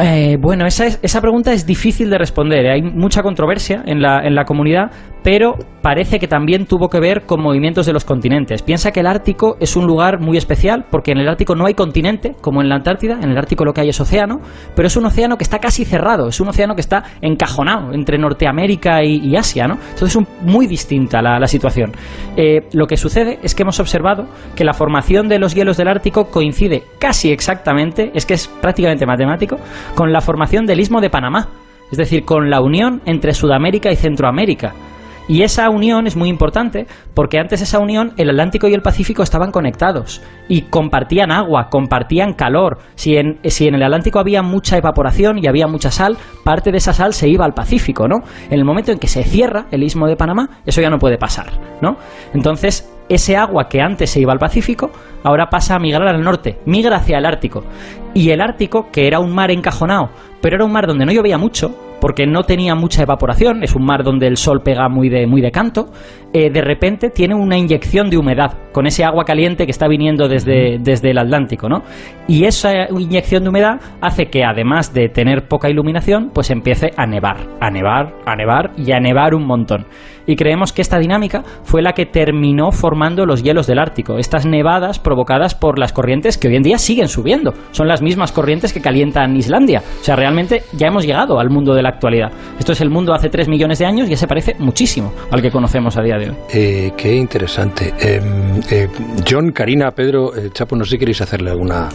Eh, 0.00 0.36
bueno, 0.40 0.66
esa, 0.66 0.86
es- 0.86 0.98
esa 1.02 1.20
pregunta 1.20 1.52
es 1.52 1.66
difícil 1.66 2.10
de 2.10 2.18
responder. 2.18 2.64
¿eh? 2.66 2.72
Hay 2.72 2.82
mucha 2.82 3.22
controversia 3.22 3.82
en 3.86 4.00
la, 4.00 4.20
en 4.24 4.34
la 4.34 4.44
comunidad, 4.44 4.90
pero 5.22 5.54
parece 5.82 6.18
que 6.18 6.26
también 6.26 6.66
tuvo 6.66 6.88
que 6.88 6.98
ver 7.00 7.22
con 7.26 7.40
movimientos 7.42 7.86
de 7.86 7.92
los 7.92 8.04
continentes. 8.04 8.62
Piensa 8.62 8.90
que 8.92 9.00
el 9.00 9.06
Ártico 9.06 9.56
es 9.60 9.76
un 9.76 9.86
lugar 9.86 10.20
muy 10.20 10.36
especial 10.36 10.86
porque 10.90 11.12
en 11.12 11.18
el 11.18 11.28
Ártico 11.28 11.54
no 11.54 11.66
hay 11.66 11.74
continente, 11.74 12.34
como 12.40 12.60
en 12.62 12.68
la 12.68 12.76
Antártida. 12.76 13.18
En 13.22 13.30
el 13.30 13.38
Ártico 13.38 13.64
lo 13.64 13.72
que 13.72 13.82
hay 13.82 13.90
es 13.90 14.00
océano, 14.00 14.40
pero 14.74 14.86
es 14.88 14.96
un 14.96 15.04
océano 15.04 15.36
que 15.36 15.44
está 15.44 15.58
casi 15.58 15.84
cerrado. 15.84 16.28
Es 16.28 16.40
un 16.40 16.48
océano 16.48 16.74
que 16.74 16.80
está 16.80 17.04
encajonado 17.20 17.92
entre 17.92 18.18
Norteamérica 18.18 19.02
y, 19.04 19.16
y 19.22 19.36
Asia, 19.36 19.66
¿no? 19.68 19.74
Entonces 19.74 20.08
es 20.10 20.16
un- 20.16 20.26
muy 20.42 20.66
distinta 20.66 21.22
la, 21.22 21.38
la 21.38 21.46
situación. 21.46 21.92
Eh, 22.36 22.62
lo 22.72 22.86
que 22.86 22.96
sucede 22.96 23.38
es 23.42 23.54
que 23.54 23.62
hemos 23.62 23.78
observado 23.80 24.26
que 24.56 24.64
la 24.64 24.72
formación 24.72 25.28
de 25.28 25.38
los 25.38 25.54
hielos 25.54 25.76
del 25.76 25.88
Ártico 25.88 26.30
coincide 26.30 26.82
casi 26.98 27.30
exactamente, 27.30 28.10
es 28.14 28.26
que 28.26 28.34
es 28.34 28.48
prácticamente 28.48 29.06
matemático, 29.06 29.56
con 29.94 30.12
la 30.12 30.20
formación 30.20 30.66
del 30.66 30.80
istmo 30.80 31.00
de 31.00 31.10
Panamá, 31.10 31.48
es 31.90 31.98
decir, 31.98 32.24
con 32.24 32.50
la 32.50 32.60
unión 32.60 33.02
entre 33.04 33.34
Sudamérica 33.34 33.90
y 33.90 33.96
Centroamérica. 33.96 34.74
Y 35.26 35.42
esa 35.42 35.70
unión 35.70 36.06
es 36.06 36.16
muy 36.16 36.28
importante 36.28 36.86
porque 37.14 37.38
antes 37.38 37.62
esa 37.62 37.78
unión 37.78 38.12
el 38.16 38.30
Atlántico 38.30 38.68
y 38.68 38.74
el 38.74 38.82
Pacífico 38.82 39.22
estaban 39.22 39.52
conectados 39.52 40.20
y 40.48 40.62
compartían 40.62 41.32
agua, 41.32 41.68
compartían 41.70 42.34
calor. 42.34 42.78
Si 42.94 43.16
en, 43.16 43.38
si 43.44 43.66
en 43.66 43.74
el 43.74 43.82
Atlántico 43.82 44.18
había 44.18 44.42
mucha 44.42 44.76
evaporación 44.76 45.38
y 45.38 45.46
había 45.46 45.66
mucha 45.66 45.90
sal, 45.90 46.18
parte 46.44 46.70
de 46.70 46.78
esa 46.78 46.92
sal 46.92 47.14
se 47.14 47.28
iba 47.28 47.44
al 47.44 47.54
Pacífico, 47.54 48.06
¿no? 48.06 48.16
En 48.50 48.58
el 48.58 48.64
momento 48.64 48.92
en 48.92 48.98
que 48.98 49.08
se 49.08 49.24
cierra 49.24 49.66
el 49.70 49.82
istmo 49.82 50.06
de 50.06 50.16
Panamá, 50.16 50.60
eso 50.66 50.80
ya 50.80 50.90
no 50.90 50.98
puede 50.98 51.16
pasar, 51.16 51.46
¿no? 51.80 51.96
Entonces, 52.34 52.90
ese 53.08 53.36
agua 53.36 53.68
que 53.68 53.80
antes 53.80 54.10
se 54.10 54.20
iba 54.20 54.32
al 54.32 54.38
Pacífico, 54.38 54.90
ahora 55.22 55.48
pasa 55.48 55.76
a 55.76 55.78
migrar 55.78 56.08
al 56.08 56.22
norte, 56.22 56.58
migra 56.66 56.96
hacia 56.96 57.18
el 57.18 57.26
Ártico. 57.26 57.64
Y 58.14 58.30
el 58.30 58.40
Ártico, 58.40 58.90
que 58.90 59.06
era 59.06 59.20
un 59.20 59.34
mar 59.34 59.50
encajonado, 59.50 60.10
pero 60.40 60.56
era 60.56 60.64
un 60.64 60.72
mar 60.72 60.86
donde 60.86 61.04
no 61.04 61.12
llovía 61.12 61.38
mucho, 61.38 61.74
porque 62.04 62.26
no 62.26 62.42
tenía 62.42 62.74
mucha 62.74 63.02
evaporación, 63.02 63.62
es 63.62 63.74
un 63.74 63.86
mar 63.86 64.04
donde 64.04 64.26
el 64.26 64.36
sol 64.36 64.60
pega 64.62 64.90
muy 64.90 65.08
de, 65.08 65.26
muy 65.26 65.40
de 65.40 65.50
canto, 65.50 65.86
eh, 66.34 66.50
de 66.50 66.60
repente 66.60 67.08
tiene 67.08 67.34
una 67.34 67.56
inyección 67.56 68.10
de 68.10 68.18
humedad 68.18 68.58
con 68.72 68.86
ese 68.86 69.04
agua 69.04 69.24
caliente 69.24 69.64
que 69.64 69.70
está 69.70 69.88
viniendo 69.88 70.28
desde, 70.28 70.76
desde 70.78 71.12
el 71.12 71.18
Atlántico, 71.18 71.66
¿no? 71.66 71.82
Y 72.28 72.44
esa 72.44 72.90
inyección 72.90 73.44
de 73.44 73.48
humedad 73.48 73.80
hace 74.02 74.26
que 74.26 74.44
además 74.44 74.92
de 74.92 75.08
tener 75.08 75.48
poca 75.48 75.70
iluminación, 75.70 76.30
pues 76.34 76.50
empiece 76.50 76.90
a 76.94 77.06
nevar, 77.06 77.38
a 77.58 77.70
nevar, 77.70 78.12
a 78.26 78.36
nevar 78.36 78.72
y 78.76 78.92
a 78.92 79.00
nevar 79.00 79.34
un 79.34 79.46
montón. 79.46 79.86
Y 80.26 80.36
creemos 80.36 80.72
que 80.72 80.82
esta 80.82 80.98
dinámica 80.98 81.42
fue 81.62 81.82
la 81.82 81.92
que 81.92 82.06
terminó 82.06 82.72
formando 82.72 83.26
los 83.26 83.42
hielos 83.42 83.66
del 83.66 83.78
Ártico, 83.78 84.18
estas 84.18 84.46
nevadas 84.46 84.98
provocadas 84.98 85.54
por 85.54 85.78
las 85.78 85.92
corrientes 85.92 86.38
que 86.38 86.48
hoy 86.48 86.56
en 86.56 86.62
día 86.62 86.78
siguen 86.78 87.08
subiendo. 87.08 87.54
Son 87.72 87.88
las 87.88 88.02
mismas 88.02 88.32
corrientes 88.32 88.72
que 88.72 88.80
calientan 88.80 89.36
Islandia. 89.36 89.82
O 90.00 90.04
sea, 90.04 90.16
realmente 90.16 90.62
ya 90.72 90.88
hemos 90.88 91.04
llegado 91.04 91.38
al 91.38 91.50
mundo 91.50 91.74
de 91.74 91.82
la 91.82 91.90
actualidad. 91.90 92.32
Esto 92.58 92.72
es 92.72 92.80
el 92.80 92.90
mundo 92.90 93.12
hace 93.14 93.28
3 93.28 93.48
millones 93.48 93.78
de 93.78 93.86
años 93.86 94.08
y 94.08 94.12
ya 94.12 94.16
se 94.16 94.26
parece 94.26 94.54
muchísimo 94.58 95.12
al 95.30 95.42
que 95.42 95.50
conocemos 95.50 95.96
a 95.96 96.02
día 96.02 96.16
de 96.16 96.30
hoy. 96.30 96.36
Eh, 96.52 96.92
qué 96.96 97.14
interesante. 97.14 97.92
Eh, 98.00 98.20
eh, 98.70 98.88
John, 99.28 99.52
Karina, 99.52 99.90
Pedro, 99.92 100.34
eh, 100.36 100.50
Chapo, 100.52 100.76
no 100.76 100.84
sé 100.84 100.92
si 100.92 100.98
queréis 100.98 101.20
hacerle 101.20 101.50
alguna 101.50 101.88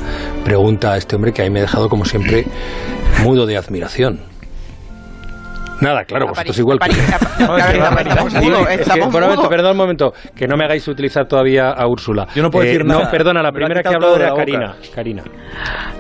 pregunta 0.44 0.94
a 0.94 0.98
este 0.98 1.16
hombre 1.16 1.32
que 1.32 1.42
ahí 1.42 1.50
me 1.50 1.60
ha 1.60 1.64
dejado, 1.64 1.90
como 1.90 2.06
siempre, 2.06 2.46
mudo 3.24 3.46
de 3.46 3.58
admiración. 3.58 4.20
Nada, 5.82 6.04
claro, 6.04 6.28
vosotros 6.28 6.58
igual. 6.60 6.80
No, 7.40 7.48
por 7.48 9.24
un 9.24 9.30
momento, 9.30 9.36
mudos. 9.36 9.48
perdón 9.50 9.72
un 9.72 9.78
momento, 9.78 10.14
que 10.36 10.48
no 10.48 10.58
me 10.58 10.66
hagáis 10.66 10.88
utilizar 10.88 11.26
todavía 11.28 11.70
a 11.70 11.88
Úrsula. 11.88 12.28
Yo 12.36 12.44
no 12.44 12.50
puedo 12.50 12.66
decir 12.66 12.84
No, 12.86 13.00
nada. 13.00 13.12
perdona, 13.12 13.42
la 13.42 13.52
Me 13.52 13.60
primera 13.60 13.82
que 13.82 13.88
ha 13.88 13.92
quitado 13.92 14.14
hablado 14.14 14.36
todo 14.36 14.46
de 14.46 14.54
era 14.54 14.66
la 14.66 14.74
Karina. 14.76 14.76
Karina. 14.94 15.24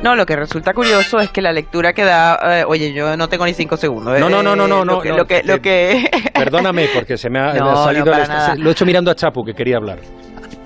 No, 0.03 0.15
lo 0.15 0.25
que 0.25 0.36
resulta 0.36 0.74
curioso 0.74 1.19
es 1.19 1.29
que 1.29 1.41
la 1.41 1.51
lectura 1.51 1.93
que 1.93 2.03
da, 2.03 2.59
eh, 2.59 2.63
oye, 2.67 2.93
yo 2.93 3.15
no 3.15 3.27
tengo 3.29 3.45
ni 3.45 3.53
cinco 3.53 3.77
segundos. 3.77 4.19
No, 4.19 4.27
eh, 4.27 4.29
no, 4.29 4.43
no, 4.43 4.55
no, 4.55 4.67
no, 4.67 4.79
Lo 4.79 4.86
no, 4.86 5.00
que, 5.01 5.09
no, 5.09 5.17
lo 5.17 5.25
que, 5.25 5.41
lo 5.43 5.59
que, 5.59 6.09
Perdóname, 6.33 6.88
porque 6.93 7.17
se 7.17 7.29
me 7.29 7.39
ha, 7.39 7.53
me 7.53 7.59
ha 7.59 7.63
No, 7.63 7.71
no, 7.71 7.83
salido. 7.86 8.05
para 8.05 8.24
el- 8.24 8.29
nada. 8.29 8.55
lo 8.55 8.69
he 8.69 8.71
hecho 8.71 8.86
mirando 8.86 9.12
a 9.12 9.15
Chapu, 9.15 9.43
que 9.43 9.53
quería 9.53 9.77
hablar. 9.77 10.00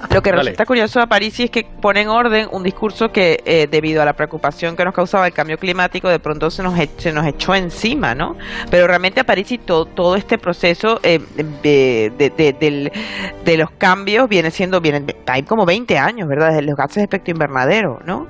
Lo 0.10 0.22
que 0.22 0.30
Dale. 0.32 0.42
resulta 0.44 0.66
curioso 0.66 1.00
a 1.02 1.08
París 1.08 1.40
es 1.40 1.50
que 1.50 1.64
pone 1.82 2.02
en 2.02 2.10
orden 2.10 2.48
un 2.52 2.64
discurso 2.64 3.10
que, 3.10 3.42
eh, 3.46 3.68
debido 3.70 4.02
a 4.02 4.06
la 4.06 4.14
preocupación 4.14 4.76
que 4.76 4.84
nos 4.86 4.94
causaba 4.94 5.26
el 5.28 5.34
cambio 5.34 5.58
climático, 5.58 6.10
de 6.10 6.20
pronto 6.20 6.50
se 6.52 6.62
nos, 6.64 6.78
e- 6.80 6.90
se 6.98 7.12
nos 7.14 7.26
echó 7.26 7.56
encima, 7.56 8.14
¿no? 8.16 8.36
Pero 8.70 8.88
realmente 8.88 9.22
a 9.22 9.24
París 9.24 9.52
y 9.52 9.58
todo, 9.58 9.86
todo 9.86 10.16
este 10.16 10.38
proceso 10.38 11.00
eh, 11.04 11.20
de, 11.64 12.12
de, 12.18 12.30
de- 12.30 12.54
del- 12.54 12.92
de 13.46 13.58
los 13.58 13.72
cambios 13.72 14.28
viene 14.30 14.52
siendo, 14.52 14.82
viene, 14.82 15.04
hay 15.28 15.44
como 15.44 15.66
20 15.66 15.98
años, 15.98 16.28
¿verdad? 16.28 16.50
Desde 16.50 16.64
los 16.64 16.76
gases 16.76 16.96
de 16.98 17.04
efecto 17.04 17.32
invernadero, 17.32 18.00
¿no? 18.06 18.28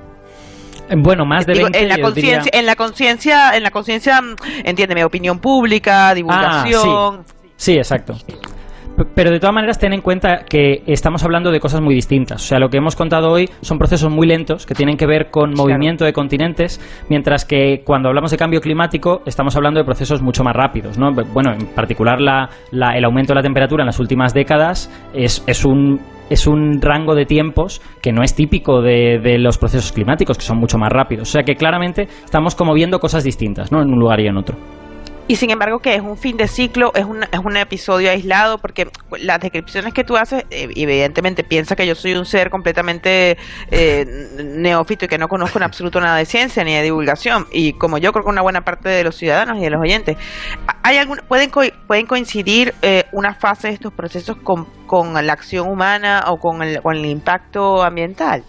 Bueno, 0.96 1.24
más 1.24 1.46
de 1.46 1.54
Digo, 1.54 1.64
20 1.64 1.78
en 1.80 1.88
la 1.88 1.94
diría- 1.94 2.04
conciencia, 2.04 2.50
en 2.52 2.66
la 2.66 2.76
conciencia, 2.76 3.56
en 3.56 3.62
la 3.62 3.70
conciencia, 3.70 4.20
mm, 4.20 4.36
entiéndeme, 4.64 5.02
opinión 5.04 5.38
pública, 5.38 6.12
divulgación. 6.12 7.24
Sí, 7.56 7.72
exacto. 7.76 8.14
Pero 9.14 9.30
de 9.30 9.40
todas 9.40 9.54
maneras, 9.54 9.78
ten 9.78 9.92
en 9.92 10.00
cuenta 10.02 10.44
que 10.48 10.82
estamos 10.86 11.24
hablando 11.24 11.50
de 11.50 11.58
cosas 11.58 11.80
muy 11.80 11.94
distintas. 11.94 12.42
O 12.44 12.46
sea, 12.46 12.58
lo 12.60 12.68
que 12.68 12.76
hemos 12.78 12.94
contado 12.94 13.30
hoy 13.30 13.48
son 13.60 13.76
procesos 13.78 14.10
muy 14.12 14.26
lentos 14.26 14.66
que 14.66 14.74
tienen 14.74 14.96
que 14.96 15.06
ver 15.06 15.30
con 15.30 15.50
movimiento 15.56 16.04
de 16.04 16.12
continentes, 16.12 16.80
mientras 17.08 17.44
que 17.44 17.82
cuando 17.84 18.08
hablamos 18.08 18.30
de 18.30 18.36
cambio 18.36 18.60
climático 18.60 19.22
estamos 19.26 19.56
hablando 19.56 19.80
de 19.80 19.84
procesos 19.84 20.22
mucho 20.22 20.44
más 20.44 20.54
rápidos. 20.54 20.96
¿no? 20.96 21.10
Bueno, 21.12 21.52
en 21.52 21.66
particular 21.74 22.20
la- 22.20 22.48
la- 22.70 22.96
el 22.96 23.04
aumento 23.04 23.32
de 23.32 23.36
la 23.36 23.42
temperatura 23.42 23.82
en 23.82 23.86
las 23.86 23.98
últimas 23.98 24.32
décadas 24.32 24.88
es, 25.12 25.42
es 25.46 25.64
un 25.64 26.00
es 26.30 26.46
un 26.46 26.80
rango 26.80 27.14
de 27.14 27.26
tiempos 27.26 27.82
que 28.00 28.10
no 28.10 28.22
es 28.22 28.34
típico 28.34 28.80
de, 28.80 29.18
de 29.22 29.38
los 29.38 29.58
procesos 29.58 29.92
climáticos, 29.92 30.38
que 30.38 30.44
son 30.44 30.56
mucho 30.56 30.78
más 30.78 30.90
rápidos. 30.90 31.28
O 31.28 31.32
sea 31.32 31.42
que 31.42 31.54
claramente 31.54 32.08
estamos 32.24 32.54
como 32.54 32.72
viendo 32.72 32.98
cosas 32.98 33.24
distintas, 33.24 33.70
¿no? 33.70 33.82
En 33.82 33.92
un 33.92 33.98
lugar 33.98 34.20
y 34.20 34.26
en 34.28 34.38
otro. 34.38 34.56
Y 35.26 35.36
sin 35.36 35.50
embargo, 35.50 35.78
que 35.78 35.94
es 35.94 36.02
un 36.02 36.18
fin 36.18 36.36
de 36.36 36.46
ciclo, 36.46 36.92
es 36.94 37.04
un, 37.06 37.22
es 37.22 37.38
un 37.42 37.56
episodio 37.56 38.10
aislado, 38.10 38.58
porque 38.58 38.88
las 39.18 39.40
descripciones 39.40 39.94
que 39.94 40.04
tú 40.04 40.18
haces, 40.18 40.44
eh, 40.50 40.68
evidentemente 40.76 41.44
piensa 41.44 41.74
que 41.76 41.86
yo 41.86 41.94
soy 41.94 42.12
un 42.12 42.26
ser 42.26 42.50
completamente 42.50 43.38
eh, 43.70 44.04
neófito 44.44 45.06
y 45.06 45.08
que 45.08 45.16
no 45.16 45.26
conozco 45.26 45.58
en 45.58 45.62
absoluto 45.62 45.98
nada 45.98 46.18
de 46.18 46.26
ciencia 46.26 46.62
ni 46.62 46.74
de 46.74 46.82
divulgación. 46.82 47.46
Y 47.52 47.72
como 47.72 47.96
yo 47.96 48.12
creo 48.12 48.24
que 48.24 48.30
una 48.30 48.42
buena 48.42 48.60
parte 48.60 48.90
de 48.90 49.02
los 49.02 49.16
ciudadanos 49.16 49.56
y 49.58 49.62
de 49.62 49.70
los 49.70 49.80
oyentes, 49.80 50.18
¿hay 50.82 50.98
algún, 50.98 51.20
pueden, 51.26 51.50
pueden 51.86 52.04
coincidir 52.04 52.74
eh, 52.82 53.04
una 53.12 53.34
fase 53.34 53.68
de 53.68 53.74
estos 53.74 53.94
procesos 53.94 54.36
con, 54.36 54.66
con 54.86 55.14
la 55.14 55.32
acción 55.32 55.70
humana 55.70 56.24
o 56.26 56.36
con 56.36 56.62
el, 56.62 56.82
con 56.82 56.96
el 56.96 57.06
impacto 57.06 57.82
ambiental? 57.82 58.44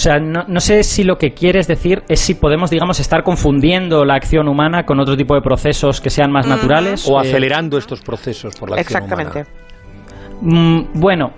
O 0.00 0.02
sea, 0.02 0.18
no, 0.18 0.44
no 0.48 0.60
sé 0.60 0.82
si 0.82 1.04
lo 1.04 1.18
que 1.18 1.34
quieres 1.34 1.66
decir 1.68 2.02
es 2.08 2.20
si 2.20 2.32
podemos, 2.32 2.70
digamos, 2.70 3.00
estar 3.00 3.22
confundiendo 3.22 4.06
la 4.06 4.14
acción 4.14 4.48
humana 4.48 4.84
con 4.86 4.98
otro 4.98 5.14
tipo 5.14 5.34
de 5.34 5.42
procesos 5.42 6.00
que 6.00 6.08
sean 6.08 6.32
más 6.32 6.46
naturales. 6.46 7.06
O 7.06 7.22
Eh, 7.22 7.28
acelerando 7.28 7.76
estos 7.76 8.00
procesos 8.00 8.56
por 8.56 8.70
la 8.70 8.76
acción 8.80 9.02
Exactamente. 9.02 9.44
humana. 10.40 10.86
Mm, 10.94 10.98
bueno, 10.98 11.32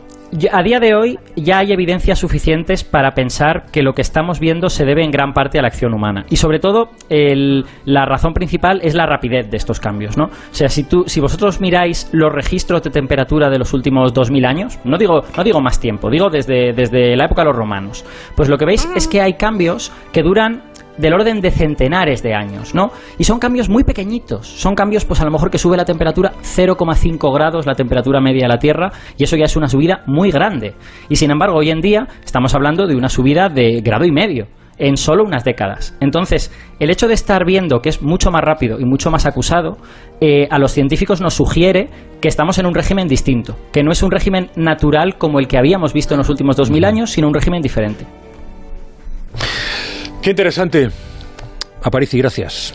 a 0.51 0.63
día 0.63 0.81
de 0.81 0.95
hoy 0.95 1.19
ya 1.37 1.59
hay 1.59 1.73
evidencias 1.73 2.19
suficientes 2.19 2.85
para 2.85 3.13
pensar 3.13 3.67
que 3.71 3.83
lo 3.83 3.93
que 3.93 4.03
estamos 4.03 4.41
viendo 4.41 4.69
se 4.71 4.85
debe 4.85 5.05
en 5.05 5.11
gran 5.11 5.33
parte 5.35 5.59
a 5.59 5.63
la 5.63 5.69
acción 5.69 5.93
humana. 5.95 6.25
Y 6.31 6.37
sobre 6.37 6.59
todo, 6.59 6.91
el- 7.11 7.65
la 7.85 8.07
razón 8.07 8.33
principal 8.33 8.81
es 8.83 8.95
la 8.95 9.07
rapidez 9.07 9.51
de 9.51 9.57
estos 9.57 9.79
cambios, 9.81 10.17
¿no? 10.17 10.25
O 10.25 10.31
sea, 10.55 10.69
si, 10.69 10.87
si 11.07 11.21
vosotros 11.21 11.61
miráis 11.61 12.09
los 12.13 12.33
registros 12.33 12.83
de 12.83 12.91
temperatura 12.91 13.51
de 13.51 13.59
los 13.59 13.73
últimos 13.75 14.15
2000 14.15 14.47
años, 14.47 14.79
no 14.85 14.97
digo, 14.97 15.23
no 15.37 15.45
digo 15.45 15.61
más 15.61 15.79
tiempo, 15.79 16.09
digo 16.11 16.31
desde, 16.31 16.73
desde 16.73 17.15
la 17.17 17.27
época 17.27 17.43
de 17.43 17.49
los 17.49 17.57
romanos, 17.57 18.05
pues 18.35 18.49
lo 18.49 18.57
que 18.57 18.65
veis 18.65 18.89
es 18.97 19.07
que 19.09 19.21
hay 19.21 19.35
cambios 19.35 19.93
que 20.13 20.23
duran 20.23 20.63
del 20.99 21.15
orden 21.15 21.41
de 21.41 21.51
centenares 21.51 22.23
de 22.23 22.35
años, 22.35 22.75
¿no? 22.75 22.91
Y 23.19 23.25
son 23.25 23.39
cambios 23.39 23.69
muy 23.69 23.85
pequeñitos, 23.85 24.47
son 24.47 24.75
cambios 24.75 25.05
pues 25.05 25.21
a 25.21 25.25
lo 25.25 25.31
mejor 25.31 25.51
que 25.51 25.59
sube 25.59 25.77
la 25.77 25.85
temperatura 25.85 26.33
0,5 26.43 27.35
grados 27.35 27.67
la 27.67 27.75
temperatura 27.75 28.21
media 28.21 28.43
de 28.43 28.49
la 28.49 28.59
Tierra 28.59 28.91
y 29.17 29.25
eso 29.25 29.37
ya 29.37 29.45
es 29.45 29.57
una 29.57 29.69
subida 29.69 30.03
muy 30.07 30.31
grande. 30.31 30.75
Y 31.09 31.17
sin 31.17 31.31
embargo, 31.31 31.57
hoy 31.59 31.71
en 31.71 31.81
día 31.81 32.07
estamos 32.25 32.55
hablando 32.55 32.87
de 32.87 32.97
una 32.97 33.09
subida 33.09 33.49
de 33.49 33.81
grado 33.83 34.05
y 34.05 34.13
medio 34.13 34.47
en 34.79 34.97
solo 34.97 35.23
unas 35.25 35.45
décadas. 35.45 35.97
Entonces, 36.01 36.51
el 36.81 36.91
hecho 36.91 37.07
de 37.07 37.15
estar 37.15 37.45
viendo 37.45 37.81
que 37.81 37.89
es 37.89 38.03
mucho 38.03 38.31
más 38.31 38.43
rápido 38.43 38.81
y 38.81 38.85
mucho 38.85 39.11
más 39.11 39.27
acusado, 39.27 39.77
eh, 40.21 40.49
a 40.51 40.59
los 40.59 40.73
científicos 40.73 41.21
nos 41.21 41.35
sugiere 41.35 41.89
que 42.21 42.29
estamos 42.29 42.59
en 42.59 42.67
un 42.67 42.75
régimen 42.75 43.07
distinto, 43.07 43.57
que 43.73 43.83
no 43.83 43.93
es 43.93 44.03
un 44.03 44.11
régimen 44.11 44.51
natural 44.57 45.17
como 45.19 45.39
el 45.39 45.47
que 45.47 45.59
habíamos 45.59 45.93
visto 45.93 46.15
en 46.15 46.19
los 46.19 46.29
últimos 46.29 46.57
2000 46.57 46.85
años, 46.85 47.11
sino 47.11 47.29
un 47.29 47.35
régimen 47.35 47.63
diferente. 47.63 48.07
Qué 50.23 50.31
interesante. 50.31 50.89
Aparici, 51.83 52.19
gracias. 52.19 52.75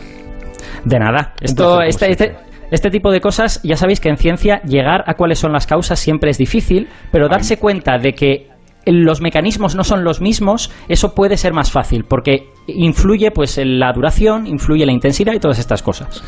De 0.84 0.98
nada. 0.98 1.34
Esto, 1.40 1.78
placer, 1.78 1.88
este, 1.88 2.10
este. 2.10 2.48
Este 2.70 2.90
tipo 2.90 3.10
de 3.10 3.22
cosas, 3.22 3.62
ya 3.62 3.76
sabéis 3.76 3.98
que 3.98 4.10
en 4.10 4.18
ciencia 4.18 4.60
llegar 4.62 5.02
a 5.06 5.14
cuáles 5.14 5.38
son 5.38 5.52
las 5.52 5.66
causas 5.66 5.98
siempre 5.98 6.30
es 6.30 6.36
difícil, 6.36 6.88
pero 7.10 7.26
darse 7.26 7.56
cuenta 7.56 7.96
de 7.96 8.12
que 8.12 8.50
los 8.84 9.22
mecanismos 9.22 9.74
no 9.74 9.84
son 9.84 10.04
los 10.04 10.20
mismos, 10.20 10.70
eso 10.86 11.14
puede 11.14 11.38
ser 11.38 11.54
más 11.54 11.72
fácil, 11.72 12.04
porque 12.04 12.50
influye 12.66 13.30
pues 13.30 13.56
en 13.56 13.78
la 13.78 13.90
duración, 13.94 14.46
influye 14.46 14.84
la 14.84 14.92
intensidad 14.92 15.32
y 15.32 15.40
todas 15.40 15.58
estas 15.58 15.82
cosas. 15.82 16.22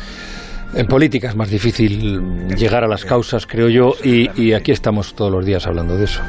En 0.73 0.87
política 0.87 1.27
es 1.29 1.35
más 1.35 1.49
difícil 1.49 2.47
llegar 2.55 2.83
a 2.83 2.87
las 2.87 3.03
causas, 3.03 3.45
creo 3.45 3.67
yo, 3.67 3.93
y, 4.03 4.29
y 4.41 4.53
aquí 4.53 4.71
estamos 4.71 5.13
todos 5.15 5.29
los 5.31 5.45
días 5.45 5.67
hablando 5.67 5.97
de 5.97 6.05
eso. 6.05 6.21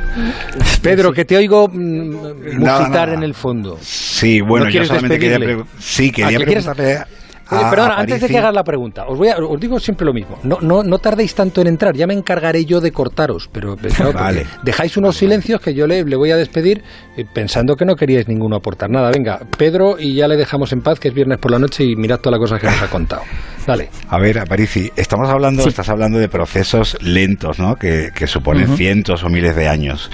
Pedro, 0.83 1.13
que 1.13 1.25
te 1.25 1.37
oigo 1.37 1.69
mm, 1.69 2.59
musitar 2.59 2.91
nada. 3.09 3.15
en 3.15 3.23
el 3.23 3.35
fondo. 3.35 3.79
Sí, 3.81 4.41
bueno, 4.41 4.67
¿No 4.67 4.71
yo 4.73 4.85
solamente 4.85 5.19
quería, 5.21 5.39
despedirle? 5.39 5.65
pre- 5.65 5.73
sí, 5.81 6.09
¿A 6.09 6.13
quería 6.13 6.39
quieres- 6.39 6.65
preguntarle 6.65 6.93
a- 6.97 7.07
Oye, 7.53 7.65
a- 7.65 7.71
perdona, 7.71 7.95
a 7.95 8.01
antes 8.01 8.21
de 8.21 8.29
que 8.29 8.39
hagas 8.39 8.55
la 8.55 8.65
pregunta, 8.65 9.05
os, 9.07 9.19
voy 9.19 9.29
a- 9.29 9.37
os 9.37 9.61
digo 9.61 9.79
siempre 9.79 10.05
lo 10.07 10.13
mismo. 10.13 10.39
No, 10.43 10.59
no, 10.61 10.83
no 10.83 10.99
tardéis 10.99 11.35
tanto 11.35 11.61
en 11.61 11.67
entrar, 11.69 11.95
ya 11.95 12.07
me 12.07 12.15
encargaré 12.15 12.65
yo 12.65 12.81
de 12.81 12.93
cortaros, 12.93 13.49
pero 13.53 13.77
claro, 13.77 14.13
Vale. 14.13 14.47
dejáis 14.63 14.97
unos 14.97 15.17
silencios 15.17 15.61
que 15.61 15.75
yo 15.75 15.87
le, 15.87 16.05
le 16.05 16.17
voy 16.17 16.31
a 16.31 16.37
despedir 16.37 16.83
eh, 17.17 17.25
pensando 17.33 17.77
que 17.77 17.85
no 17.85 17.95
queríais 17.97 18.29
ninguno 18.29 18.57
aportar 18.57 18.91
nada. 18.91 19.11
Venga, 19.11 19.41
Pedro, 19.59 19.97
y 19.99 20.15
ya 20.15 20.29
le 20.29 20.37
dejamos 20.37 20.73
en 20.73 20.81
paz, 20.81 20.99
que 20.99 21.09
es 21.09 21.15
viernes 21.15 21.39
por 21.39 21.51
la 21.51 21.59
noche 21.59 21.85
y 21.85 21.97
mirad 21.97 22.19
todas 22.21 22.39
las 22.39 22.51
cosas 22.51 22.61
que 22.61 22.67
nos 22.67 22.83
ha 22.83 22.89
contado. 22.91 23.23
Dale. 23.67 23.91
A 24.09 24.19
ver, 24.19 24.39
Aparici, 24.41 24.91
estamos 24.97 25.29
hablando, 25.29 25.67
estás 25.67 25.89
hablando 25.89 26.19
de 26.19 26.29
procesos 26.29 26.97
lentos, 27.01 27.59
¿no? 27.61 27.77
Que, 27.77 28.11
que 28.15 28.27
suponen 28.27 28.77
cientos 28.77 29.23
o 29.23 29.29
miles 29.29 29.55
de 29.55 29.69
años. 29.69 30.11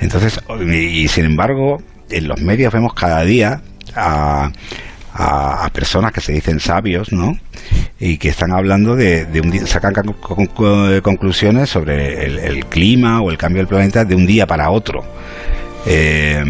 Entonces, 0.00 0.40
y, 0.66 1.02
y 1.04 1.08
sin 1.08 1.24
embargo, 1.24 1.78
en 2.10 2.26
los 2.26 2.40
medios 2.40 2.72
vemos 2.72 2.94
cada 2.94 3.22
día 3.22 3.60
a, 3.94 4.50
a- 5.18 5.68
personas 5.70 6.12
que 6.12 6.20
se 6.20 6.32
dicen 6.32 6.60
sabios, 6.60 7.12
¿no? 7.12 7.32
Y 8.00 8.16
que 8.18 8.28
están 8.28 8.52
hablando 8.52 8.94
de, 8.96 9.26
un 9.42 9.50
día, 9.50 9.66
sacan 9.66 9.92
con- 9.92 10.12
con- 10.14 10.46
con- 10.46 11.00
conclusiones 11.02 11.68
sobre 11.68 12.24
el, 12.24 12.64
clima 12.66 13.20
o 13.20 13.30
el 13.30 13.36
cambio 13.38 13.60
del 13.60 13.68
planeta 13.68 14.04
de 14.04 14.14
un 14.14 14.26
día 14.26 14.46
para 14.46 14.70
otro. 14.70 15.02
Eh, 15.86 16.42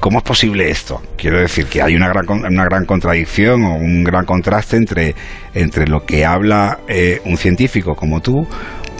¿Cómo 0.00 0.18
es 0.18 0.24
posible 0.24 0.70
esto? 0.70 1.00
Quiero 1.16 1.40
decir 1.40 1.66
que 1.66 1.82
hay 1.82 1.96
una 1.96 2.08
gran, 2.08 2.28
una 2.28 2.64
gran 2.64 2.84
contradicción 2.84 3.64
o 3.64 3.74
un 3.76 4.04
gran 4.04 4.24
contraste 4.24 4.76
entre, 4.76 5.14
entre 5.54 5.86
lo 5.88 6.04
que 6.04 6.24
habla 6.24 6.78
eh, 6.86 7.20
un 7.24 7.36
científico 7.36 7.94
como 7.94 8.20
tú 8.20 8.46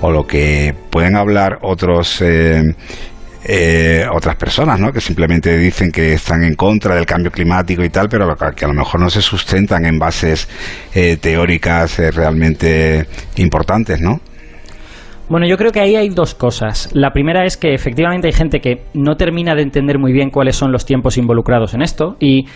o 0.01 0.11
lo 0.11 0.27
que 0.27 0.75
pueden 0.91 1.15
hablar 1.17 1.59
otros 1.63 2.21
eh, 2.23 2.63
eh, 3.49 4.05
otras 4.13 4.35
personas, 4.35 4.81
¿no? 4.81 4.93
Que 4.93 5.01
simplemente 5.01 5.57
dicen 5.57 5.93
que 5.93 6.15
están 6.15 6.43
en 6.43 6.55
contra 6.57 6.97
del 6.97 7.07
cambio 7.07 7.31
climático 7.31 7.85
y 7.85 7.91
tal, 7.91 8.09
pero 8.09 8.35
que 8.55 8.65
a 8.65 8.69
lo 8.69 8.75
mejor 8.75 9.01
no 9.01 9.09
se 9.09 9.23
sustentan 9.23 9.85
en 9.85 10.01
bases 10.01 10.49
eh, 10.93 11.17
teóricas 11.19 11.97
eh, 12.01 12.11
realmente 12.11 13.07
importantes, 13.37 14.01
¿no? 14.01 14.21
Bueno, 15.29 15.49
yo 15.49 15.57
creo 15.57 15.73
que 15.73 15.81
ahí 15.81 15.97
hay 15.97 16.09
dos 16.09 16.37
cosas. 16.37 16.89
La 16.93 17.11
primera 17.11 17.45
es 17.45 17.57
que 17.57 17.75
efectivamente 17.75 18.29
hay 18.29 18.33
gente 18.33 18.61
que 18.61 18.85
no 18.95 19.17
termina 19.17 19.57
de 19.57 19.63
entender 19.63 19.99
muy 19.99 20.13
bien 20.13 20.31
cuáles 20.31 20.55
son 20.55 20.71
los 20.71 20.87
tiempos 20.87 21.19
involucrados 21.19 21.75
en 21.75 21.83
esto 21.83 22.17
y, 22.21 22.47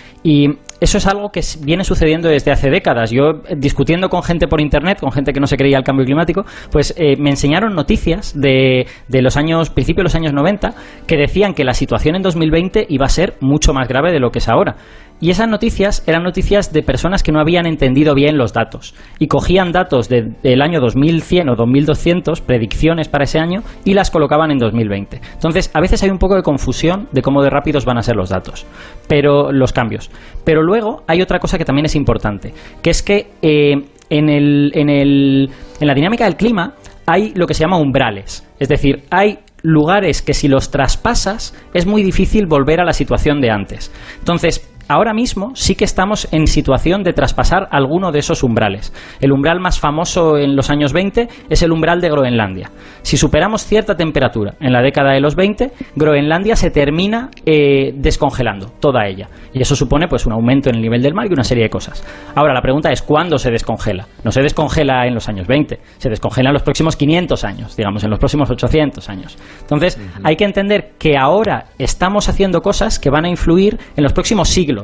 eso 0.80 0.96
es 0.96 1.06
algo 1.06 1.28
que 1.28 1.42
viene 1.62 1.84
sucediendo 1.84 2.30
desde 2.30 2.52
hace 2.52 2.70
décadas. 2.70 3.10
Yo, 3.10 3.42
eh, 3.46 3.54
discutiendo 3.54 4.08
con 4.08 4.22
gente 4.22 4.46
por 4.46 4.62
internet, 4.62 4.98
con 4.98 5.12
gente 5.12 5.34
que 5.34 5.40
no 5.40 5.46
se 5.46 5.58
creía 5.58 5.76
el 5.76 5.84
cambio 5.84 6.06
climático, 6.06 6.44
pues 6.70 6.94
eh, 6.96 7.16
me 7.18 7.28
enseñaron 7.28 7.74
noticias 7.74 8.32
de, 8.34 8.86
de 9.08 9.20
los 9.20 9.36
años, 9.36 9.68
principios 9.68 9.98
de 9.98 10.04
los 10.04 10.14
años 10.14 10.32
90, 10.32 10.72
que 11.06 11.18
decían 11.18 11.52
que 11.52 11.64
la 11.64 11.74
situación 11.74 12.16
en 12.16 12.22
2020 12.22 12.86
iba 12.88 13.04
a 13.04 13.10
ser 13.10 13.34
mucho 13.40 13.74
más 13.74 13.88
grave 13.88 14.10
de 14.10 14.20
lo 14.20 14.30
que 14.30 14.38
es 14.38 14.48
ahora. 14.48 14.76
Y 15.20 15.30
esas 15.30 15.48
noticias 15.48 16.02
eran 16.06 16.22
noticias 16.22 16.72
de 16.72 16.82
personas 16.82 17.22
que 17.22 17.30
no 17.30 17.40
habían 17.40 17.66
entendido 17.66 18.14
bien 18.14 18.38
los 18.38 18.52
datos. 18.52 18.94
Y 19.18 19.26
cogían 19.26 19.70
datos 19.70 20.08
de- 20.08 20.32
del 20.42 20.62
año 20.62 20.80
2100 20.80 21.48
o 21.50 21.56
2200, 21.56 22.40
predicciones 22.40 23.08
para 23.08 23.24
ese 23.24 23.38
año, 23.38 23.62
y 23.84 23.94
las 23.94 24.10
colocaban 24.10 24.50
en 24.50 24.58
2020. 24.58 25.20
Entonces, 25.34 25.70
a 25.74 25.80
veces 25.80 26.02
hay 26.02 26.10
un 26.10 26.18
poco 26.18 26.36
de 26.36 26.42
confusión 26.42 27.08
de 27.12 27.22
cómo 27.22 27.42
de 27.42 27.50
rápidos 27.50 27.84
van 27.84 27.98
a 27.98 28.02
ser 28.02 28.16
los 28.16 28.30
datos, 28.30 28.66
pero 29.08 29.52
los 29.52 29.72
cambios. 29.72 30.10
Pero 30.44 30.62
luego 30.62 31.02
hay 31.06 31.20
otra 31.20 31.38
cosa 31.38 31.58
que 31.58 31.64
también 31.64 31.84
es 31.86 31.94
importante, 31.96 32.54
que 32.82 32.90
es 32.90 33.02
que 33.02 33.30
eh, 33.42 33.74
en, 34.08 34.28
el, 34.28 34.72
en, 34.74 34.88
el, 34.88 35.50
en 35.80 35.86
la 35.86 35.94
dinámica 35.94 36.24
del 36.24 36.36
clima 36.36 36.74
hay 37.06 37.32
lo 37.34 37.46
que 37.46 37.54
se 37.54 37.60
llama 37.64 37.78
umbrales. 37.78 38.46
Es 38.58 38.68
decir, 38.68 39.04
hay 39.10 39.40
lugares 39.62 40.22
que 40.22 40.32
si 40.32 40.48
los 40.48 40.70
traspasas 40.70 41.54
es 41.74 41.86
muy 41.86 42.02
difícil 42.02 42.46
volver 42.46 42.80
a 42.80 42.84
la 42.84 42.92
situación 42.94 43.40
de 43.40 43.50
antes. 43.50 43.92
Entonces, 44.18 44.69
ahora 44.90 45.14
mismo 45.14 45.52
sí 45.54 45.76
que 45.76 45.84
estamos 45.84 46.26
en 46.32 46.48
situación 46.48 47.04
de 47.04 47.12
traspasar 47.12 47.68
alguno 47.70 48.10
de 48.10 48.18
esos 48.18 48.42
umbrales. 48.42 48.92
El 49.20 49.30
umbral 49.30 49.60
más 49.60 49.78
famoso 49.78 50.36
en 50.36 50.56
los 50.56 50.68
años 50.68 50.92
20 50.92 51.28
es 51.48 51.62
el 51.62 51.70
umbral 51.70 52.00
de 52.00 52.10
Groenlandia. 52.10 52.70
Si 53.02 53.16
superamos 53.16 53.64
cierta 53.64 53.94
temperatura 53.94 54.54
en 54.60 54.72
la 54.72 54.82
década 54.82 55.12
de 55.12 55.20
los 55.20 55.36
20, 55.36 55.70
Groenlandia 55.94 56.56
se 56.56 56.70
termina 56.70 57.30
eh, 57.46 57.92
descongelando, 57.94 58.66
toda 58.80 59.06
ella. 59.06 59.28
Y 59.52 59.62
eso 59.62 59.76
supone 59.76 60.08
pues 60.08 60.26
un 60.26 60.32
aumento 60.32 60.70
en 60.70 60.76
el 60.76 60.82
nivel 60.82 61.02
del 61.02 61.14
mar 61.14 61.26
y 61.30 61.32
una 61.32 61.44
serie 61.44 61.64
de 61.64 61.70
cosas. 61.70 62.04
Ahora, 62.34 62.52
la 62.52 62.60
pregunta 62.60 62.90
es 62.90 63.00
¿cuándo 63.00 63.38
se 63.38 63.52
descongela? 63.52 64.06
No 64.24 64.32
se 64.32 64.42
descongela 64.42 65.06
en 65.06 65.14
los 65.14 65.28
años 65.28 65.46
20, 65.46 65.78
se 65.98 66.08
descongela 66.08 66.50
en 66.50 66.54
los 66.54 66.62
próximos 66.62 66.96
500 66.96 67.44
años, 67.44 67.76
digamos, 67.76 68.02
en 68.02 68.10
los 68.10 68.18
próximos 68.18 68.50
800 68.50 69.08
años. 69.08 69.38
Entonces, 69.60 70.00
hay 70.24 70.34
que 70.34 70.44
entender 70.44 70.94
que 70.98 71.16
ahora 71.16 71.66
estamos 71.78 72.28
haciendo 72.28 72.60
cosas 72.60 72.98
que 72.98 73.08
van 73.08 73.24
a 73.24 73.28
influir 73.28 73.78
en 73.96 74.02
los 74.02 74.12
próximos 74.12 74.48
siglos. 74.48 74.79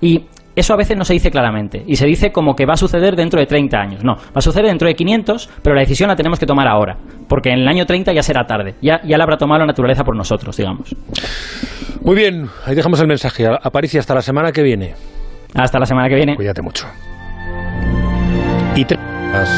Y 0.00 0.26
eso 0.58 0.74
a 0.74 0.76
veces 0.76 0.96
no 0.96 1.04
se 1.04 1.12
dice 1.12 1.30
claramente. 1.30 1.84
Y 1.86 1.96
se 1.96 2.06
dice 2.06 2.32
como 2.32 2.56
que 2.56 2.66
va 2.66 2.74
a 2.74 2.76
suceder 2.76 3.14
dentro 3.14 3.38
de 3.38 3.46
30 3.46 3.76
años. 3.78 4.04
No, 4.04 4.16
va 4.16 4.34
a 4.34 4.40
suceder 4.40 4.66
dentro 4.66 4.88
de 4.88 4.94
500, 4.94 5.48
pero 5.62 5.74
la 5.74 5.82
decisión 5.82 6.08
la 6.08 6.16
tenemos 6.16 6.38
que 6.38 6.46
tomar 6.46 6.66
ahora. 6.66 6.96
Porque 7.28 7.50
en 7.50 7.60
el 7.60 7.68
año 7.68 7.86
30 7.86 8.12
ya 8.12 8.22
será 8.22 8.46
tarde. 8.46 8.74
Ya, 8.82 9.00
ya 9.04 9.16
la 9.18 9.24
habrá 9.24 9.36
tomado 9.36 9.60
la 9.60 9.66
naturaleza 9.66 10.02
por 10.02 10.16
nosotros, 10.16 10.56
digamos. 10.56 10.94
Muy 12.02 12.16
bien, 12.16 12.48
ahí 12.66 12.74
dejamos 12.74 13.00
el 13.00 13.06
mensaje. 13.06 13.46
Aparici, 13.46 13.98
hasta 13.98 14.14
la 14.14 14.22
semana 14.22 14.50
que 14.50 14.62
viene. 14.62 14.94
Hasta 15.54 15.78
la 15.78 15.86
semana 15.86 16.08
que 16.08 16.14
viene. 16.16 16.34
Cuídate 16.36 16.62
mucho. 16.62 16.86
Y 18.74 18.84